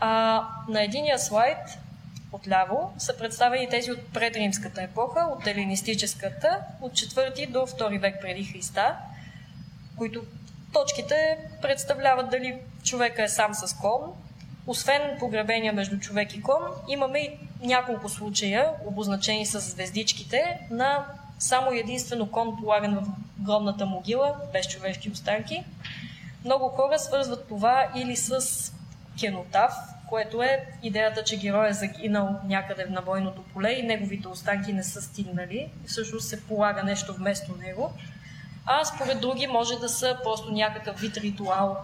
А, 0.00 0.42
на 0.68 0.82
единия 0.82 1.18
слайд 1.18 1.58
отляво 2.32 2.92
са 2.98 3.16
представени 3.16 3.68
тези 3.68 3.92
от 3.92 4.12
предримската 4.12 4.82
епоха, 4.82 5.20
от 5.20 5.46
елинистическата, 5.46 6.58
от 6.80 6.92
4 6.92 7.50
до 7.50 7.58
2 7.58 8.00
век 8.00 8.20
преди 8.20 8.44
Христа, 8.44 8.96
които 9.96 10.22
точките 10.72 11.38
представляват 11.62 12.30
дали 12.30 12.58
човека 12.84 13.22
е 13.22 13.28
сам 13.28 13.54
с 13.54 13.76
кон, 13.76 14.12
освен 14.66 15.16
погребения 15.18 15.72
между 15.72 15.98
човек 15.98 16.34
и 16.34 16.42
кон, 16.42 16.62
имаме 16.88 17.18
и 17.18 17.38
няколко 17.62 18.08
случая, 18.08 18.70
обозначени 18.86 19.46
с 19.46 19.60
звездичките, 19.60 20.58
на 20.70 21.06
само 21.38 21.72
единствено 21.72 22.30
кон 22.30 22.56
полаган 22.60 22.94
в 22.94 23.08
гробната 23.42 23.86
могила, 23.86 24.36
без 24.52 24.68
човешки 24.68 25.10
останки. 25.10 25.64
Много 26.44 26.68
хора 26.68 26.98
свързват 26.98 27.48
това 27.48 27.88
или 27.96 28.16
с 28.16 28.40
кенотав, 29.20 29.72
което 30.10 30.42
е 30.42 30.66
идеята, 30.82 31.24
че 31.24 31.36
герой 31.36 31.68
е 31.68 31.72
загинал 31.72 32.40
някъде 32.44 32.84
на 32.84 33.02
бойното 33.02 33.42
поле 33.42 33.72
и 33.72 33.82
неговите 33.82 34.28
останки 34.28 34.72
не 34.72 34.84
са 34.84 35.02
стигнали. 35.02 35.70
Всъщност 35.86 36.28
се 36.28 36.46
полага 36.46 36.82
нещо 36.82 37.14
вместо 37.14 37.56
него. 37.56 37.92
А 38.66 38.84
според 38.84 39.20
други 39.20 39.46
може 39.46 39.74
да 39.76 39.88
са 39.88 40.18
просто 40.22 40.52
някакъв 40.52 41.00
вид 41.00 41.16
ритуал. 41.16 41.76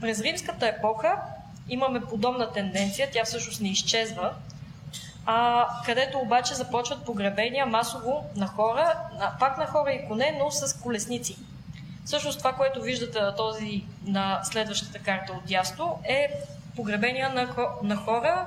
През 0.00 0.20
римската 0.20 0.66
епоха 0.66 1.16
имаме 1.68 2.00
подобна 2.00 2.52
тенденция, 2.52 3.08
тя 3.12 3.24
всъщност 3.24 3.60
не 3.60 3.68
изчезва, 3.68 4.32
а, 5.26 5.66
където 5.84 6.18
обаче 6.18 6.54
започват 6.54 7.04
погребения 7.04 7.66
масово 7.66 8.24
на 8.36 8.46
хора, 8.46 8.98
на, 9.18 9.36
пак 9.40 9.58
на 9.58 9.66
хора 9.66 9.92
и 9.92 10.08
коне, 10.08 10.38
но 10.38 10.50
с 10.50 10.80
колесници. 10.80 11.36
Всъщност 12.04 12.38
това, 12.38 12.52
което 12.52 12.82
виждате 12.82 13.20
на, 13.20 13.36
този, 13.36 13.84
на 14.06 14.40
следващата 14.44 14.98
карта 14.98 15.32
от 15.32 15.44
дясно, 15.44 16.00
е 16.04 16.28
погребения 16.76 17.28
на, 17.28 17.54
на 17.82 17.96
хора 17.96 18.46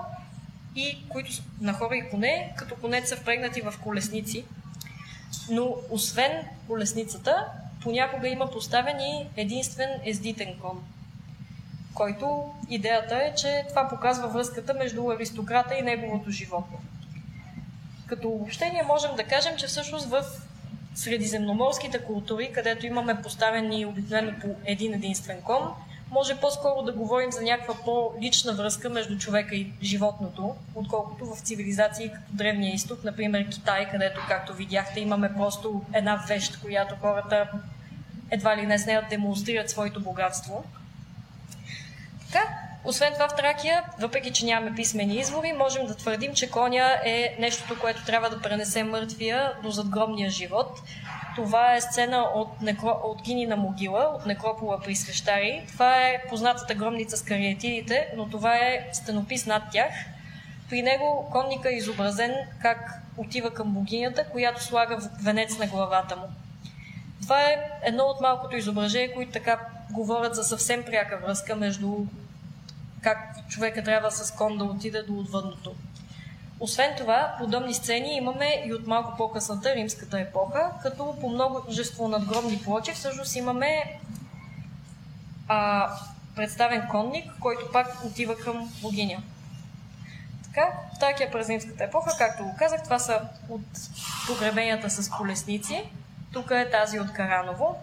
и 0.75 0.97
които, 1.09 1.31
на 1.61 1.73
хора 1.73 1.95
и 1.95 2.09
коне, 2.09 2.53
като 2.57 2.75
конете 2.75 3.07
са 3.07 3.15
впрегнати 3.15 3.61
в 3.61 3.73
колесници. 3.83 4.45
Но 5.49 5.75
освен 5.89 6.31
колесницата, 6.67 7.45
понякога 7.81 8.27
има 8.27 8.51
поставен 8.51 8.99
и 8.99 9.27
единствен 9.37 9.89
ездитен 10.03 10.59
кон, 10.61 10.83
който 11.93 12.53
идеята 12.69 13.15
е, 13.15 13.35
че 13.35 13.65
това 13.69 13.87
показва 13.87 14.27
връзката 14.27 14.73
между 14.73 15.09
аристократа 15.09 15.75
и 15.75 15.81
неговото 15.81 16.31
животно. 16.31 16.77
Като 18.07 18.29
обобщение 18.29 18.83
можем 18.83 19.15
да 19.15 19.23
кажем, 19.23 19.57
че 19.57 19.67
всъщност 19.67 20.05
в 20.05 20.23
средиземноморските 20.95 21.99
култури, 22.03 22.51
където 22.53 22.85
имаме 22.85 23.21
поставени 23.21 23.85
обикновено 23.85 24.39
по 24.41 24.47
един 24.65 24.93
единствен 24.93 25.41
кон, 25.41 25.73
може 26.15 26.39
по-скоро 26.39 26.81
да 26.81 26.91
говорим 26.91 27.31
за 27.31 27.41
някаква 27.41 27.75
по-лична 27.85 28.53
връзка 28.53 28.89
между 28.89 29.17
човека 29.17 29.55
и 29.55 29.71
животното, 29.83 30.55
отколкото 30.75 31.25
в 31.25 31.41
цивилизации 31.41 32.09
като 32.09 32.25
Древния 32.29 32.73
изток, 32.73 33.03
например 33.03 33.49
Китай, 33.49 33.89
където, 33.91 34.21
както 34.27 34.53
видяхте, 34.53 34.99
имаме 34.99 35.33
просто 35.37 35.81
една 35.93 36.23
вещ, 36.27 36.61
която 36.61 36.95
хората 37.01 37.47
едва 38.31 38.57
ли 38.57 38.65
не 38.65 38.79
с 38.79 38.85
нея 38.85 39.07
демонстрират 39.09 39.69
своето 39.69 40.01
богатство. 40.01 40.63
Така, 42.31 42.47
освен 42.83 43.13
това 43.13 43.27
в 43.27 43.35
Тракия, 43.35 43.83
въпреки 43.99 44.31
че 44.31 44.45
нямаме 44.45 44.75
писмени 44.75 45.15
извори, 45.15 45.53
можем 45.53 45.87
да 45.87 45.95
твърдим, 45.95 46.33
че 46.33 46.51
коня 46.51 46.99
е 47.05 47.35
нещото, 47.39 47.79
което 47.79 48.05
трябва 48.05 48.29
да 48.29 48.41
пренесе 48.41 48.83
мъртвия 48.83 49.51
до 49.63 49.71
задгробния 49.71 50.29
живот. 50.29 50.81
Това 51.35 51.75
е 51.75 51.81
сцена 51.81 52.21
от, 52.35 52.61
некро... 52.61 52.99
от 53.03 53.21
Гинина 53.21 53.55
могила, 53.55 54.11
от 54.15 54.25
некропола 54.25 54.79
при 54.79 54.95
Свещари. 54.95 55.65
Това 55.67 55.97
е 55.97 56.21
познатата 56.29 56.75
гробница 56.75 57.17
с 57.17 57.23
кариетидите, 57.23 58.07
но 58.15 58.29
това 58.29 58.55
е 58.55 58.89
стенопис 58.93 59.45
над 59.45 59.63
тях. 59.71 59.91
При 60.69 60.81
него 60.81 61.29
конника 61.31 61.69
е 61.69 61.75
изобразен 61.75 62.35
как 62.61 63.01
отива 63.17 63.53
към 63.53 63.71
богинята, 63.71 64.29
която 64.29 64.63
слага 64.63 64.97
венец 65.23 65.57
на 65.57 65.67
главата 65.67 66.15
му. 66.15 66.27
Това 67.21 67.41
е 67.41 67.57
едно 67.83 68.03
от 68.03 68.21
малкото 68.21 68.57
изображения, 68.57 69.13
които 69.13 69.31
така 69.31 69.59
говорят 69.91 70.35
за 70.35 70.43
съвсем 70.43 70.83
пряка 70.83 71.17
връзка 71.17 71.55
между 71.55 72.05
как 73.01 73.49
човека 73.49 73.83
трябва 73.83 74.11
с 74.11 74.31
кон 74.31 74.57
да 74.57 74.63
отиде 74.63 75.01
до 75.01 75.13
отвъдното. 75.13 75.75
Освен 76.59 76.95
това, 76.97 77.35
подобни 77.39 77.73
сцени 77.73 78.15
имаме 78.15 78.63
и 78.65 78.73
от 78.73 78.87
малко 78.87 79.17
по-късната 79.17 79.75
римската 79.75 80.19
епоха, 80.19 80.71
като 80.83 81.15
по 81.21 81.29
множество 81.29 82.07
надгробни 82.07 82.61
плочи 82.63 82.91
всъщност 82.91 83.35
имаме 83.35 83.99
а, 85.47 85.89
представен 86.35 86.87
конник, 86.91 87.31
който 87.39 87.71
пак 87.71 88.03
отива 88.05 88.37
към 88.37 88.71
богиня. 88.81 89.23
Така, 90.43 90.71
Тракия 90.99 91.31
през 91.31 91.49
римската 91.49 91.83
епоха, 91.83 92.17
както 92.17 92.43
го 92.43 92.55
казах, 92.59 92.83
това 92.83 92.99
са 92.99 93.21
от 93.49 93.61
погребенията 94.27 94.89
с 94.89 95.09
колесници. 95.09 95.89
Тук 96.33 96.51
е 96.51 96.69
тази 96.71 96.99
от 96.99 97.13
Караново. 97.13 97.77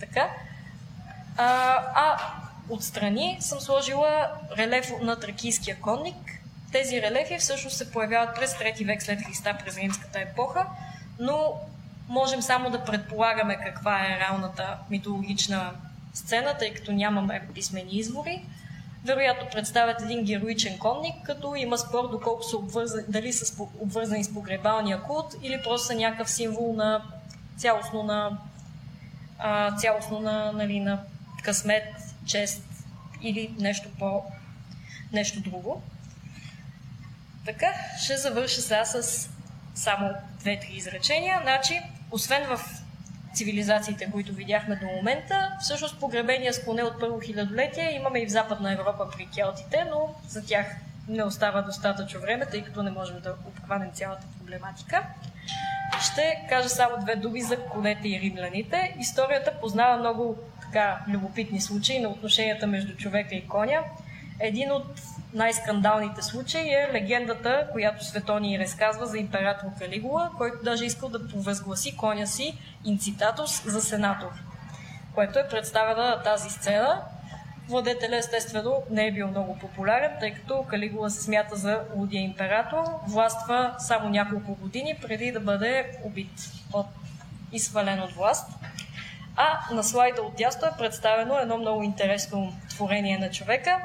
Така. 0.00 0.30
А, 1.36 1.46
а 1.94 2.18
отстрани 2.68 3.36
съм 3.40 3.60
сложила 3.60 4.30
релеф 4.56 4.92
на 5.00 5.20
тракийския 5.20 5.80
конник. 5.80 6.33
Тези 6.74 7.02
релефи 7.02 7.38
всъщност 7.38 7.76
се 7.76 7.90
появяват 7.90 8.34
през 8.34 8.54
3 8.54 8.86
век 8.86 9.02
след 9.02 9.22
Христа, 9.22 9.58
през 9.64 9.76
римската 9.76 10.20
епоха, 10.20 10.66
но 11.18 11.52
можем 12.08 12.42
само 12.42 12.70
да 12.70 12.84
предполагаме 12.84 13.58
каква 13.64 14.06
е 14.06 14.18
реалната 14.20 14.78
митологична 14.90 15.72
сцена, 16.14 16.54
тъй 16.58 16.74
като 16.74 16.92
нямаме 16.92 17.48
писмени 17.54 17.90
извори. 17.92 18.44
Вероятно 19.04 19.48
представят 19.52 20.02
един 20.02 20.24
героичен 20.24 20.78
конник, 20.78 21.14
като 21.24 21.54
има 21.54 21.78
спор 21.78 22.10
доколко 22.10 22.42
са 22.42 22.56
обвързани, 22.56 23.04
дали 23.08 23.32
са 23.32 23.62
обвързани 23.78 24.24
с 24.24 24.34
погребалния 24.34 25.02
култ 25.02 25.34
или 25.42 25.62
просто 25.62 25.86
са 25.86 25.94
някакъв 25.94 26.30
символ 26.30 26.74
на 26.76 27.02
цялостно 27.56 28.02
на, 28.02 28.38
а, 29.38 29.76
цялостно 29.76 30.20
на, 30.20 30.52
нали, 30.52 30.80
на 30.80 31.02
късмет 31.42 31.84
чест 32.26 32.62
или 33.22 33.54
нещо 33.58 33.88
по 33.98 34.22
нещо 35.12 35.40
друго. 35.40 35.82
Така, 37.44 37.74
ще 38.02 38.16
завърша 38.16 38.60
сега 38.60 38.84
с 38.84 39.28
само 39.74 40.10
две-три 40.40 40.72
изречения. 40.72 41.40
Значи, 41.42 41.80
освен 42.10 42.46
в 42.56 42.60
цивилизациите, 43.34 44.10
които 44.10 44.32
видяхме 44.32 44.76
до 44.76 44.86
момента, 44.86 45.56
всъщност 45.60 46.00
погребения 46.00 46.54
с 46.54 46.64
поне 46.64 46.82
от 46.82 47.00
първо 47.00 47.20
хилядолетие 47.20 47.94
имаме 47.94 48.18
и 48.18 48.26
в 48.26 48.30
Западна 48.30 48.72
Европа 48.72 49.08
при 49.16 49.26
келтите, 49.26 49.84
но 49.90 50.14
за 50.28 50.46
тях 50.46 50.66
не 51.08 51.24
остава 51.24 51.62
достатъчно 51.62 52.20
време, 52.20 52.46
тъй 52.46 52.64
като 52.64 52.82
не 52.82 52.90
можем 52.90 53.20
да 53.20 53.34
обхванем 53.46 53.90
цялата 53.92 54.26
проблематика. 54.38 55.06
Ще 56.00 56.46
кажа 56.48 56.68
само 56.68 56.96
две 57.00 57.16
думи 57.16 57.42
за 57.42 57.60
конете 57.60 58.08
и 58.08 58.20
римляните. 58.20 58.96
Историята 58.98 59.52
познава 59.60 59.96
много 59.96 60.36
така 60.60 61.00
любопитни 61.08 61.60
случаи 61.60 62.00
на 62.00 62.08
отношенията 62.08 62.66
между 62.66 62.96
човека 62.96 63.34
и 63.34 63.48
коня. 63.48 63.80
Един 64.40 64.72
от 64.72 65.00
най-скандалните 65.34 66.22
случаи 66.22 66.68
е 66.68 66.90
легендата, 66.92 67.68
която 67.72 68.04
Светони 68.04 68.58
разказва 68.58 69.06
за 69.06 69.18
император 69.18 69.66
Калигула, 69.78 70.30
който 70.38 70.56
даже 70.64 70.84
искал 70.84 71.08
да 71.08 71.28
провъзгласи 71.28 71.96
коня 71.96 72.26
си 72.26 72.58
инцитатус 72.84 73.62
за 73.66 73.80
сенатор, 73.80 74.30
което 75.14 75.38
е 75.38 75.48
представена 75.48 76.08
на 76.08 76.22
тази 76.22 76.50
сцена. 76.50 77.02
Владетеля 77.68 78.16
естествено 78.16 78.82
не 78.90 79.06
е 79.06 79.12
бил 79.12 79.28
много 79.28 79.58
популярен, 79.58 80.10
тъй 80.20 80.34
като 80.34 80.62
Калигула 80.62 81.10
се 81.10 81.22
смята 81.22 81.56
за 81.56 81.80
лудия 81.94 82.22
император, 82.22 82.84
властва 83.08 83.74
само 83.78 84.08
няколко 84.08 84.54
години 84.54 84.98
преди 85.02 85.32
да 85.32 85.40
бъде 85.40 85.98
убит 86.04 86.50
от 86.72 86.86
и 87.52 87.58
свален 87.58 88.02
от 88.02 88.12
власт. 88.12 88.50
А 89.36 89.74
на 89.74 89.84
слайда 89.84 90.22
от 90.22 90.36
дясно 90.36 90.68
е 90.68 90.78
представено 90.78 91.38
едно 91.38 91.58
много 91.58 91.82
интересно 91.82 92.54
творение 92.70 93.18
на 93.18 93.30
човека, 93.30 93.80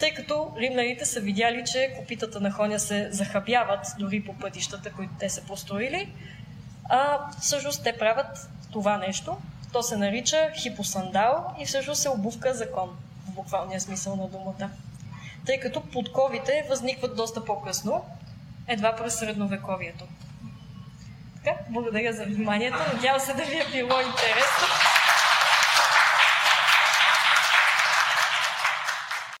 тъй 0.00 0.14
като 0.14 0.52
римляните 0.58 1.06
са 1.06 1.20
видяли, 1.20 1.64
че 1.72 1.94
копитата 1.98 2.40
на 2.40 2.56
коня 2.56 2.78
се 2.78 3.08
захабяват 3.12 3.86
дори 3.98 4.24
по 4.24 4.34
пътищата, 4.34 4.92
които 4.92 5.12
те 5.18 5.28
са 5.28 5.42
построили, 5.42 6.12
а 6.88 7.18
всъщност 7.40 7.84
те 7.84 7.98
правят 7.98 8.48
това 8.72 8.96
нещо. 8.96 9.36
То 9.72 9.82
се 9.82 9.96
нарича 9.96 10.50
хипосандал 10.54 11.54
и 11.60 11.66
всъщност 11.66 12.04
е 12.04 12.08
обувка 12.08 12.54
за 12.54 12.72
кон, 12.72 12.96
в 13.26 13.30
буквалния 13.30 13.80
смисъл 13.80 14.16
на 14.16 14.28
думата. 14.28 14.70
Тъй 15.46 15.60
като 15.60 15.80
подковите 15.80 16.66
възникват 16.68 17.16
доста 17.16 17.44
по-късно, 17.44 18.04
едва 18.68 18.96
през 18.96 19.14
средновековието. 19.14 20.04
Така, 21.36 21.58
благодаря 21.68 22.12
за 22.12 22.24
вниманието. 22.24 22.78
Надявам 22.94 23.20
се 23.20 23.34
да 23.34 23.42
ви 23.42 23.58
е 23.58 23.66
било 23.72 24.00
интересно. 24.00 24.89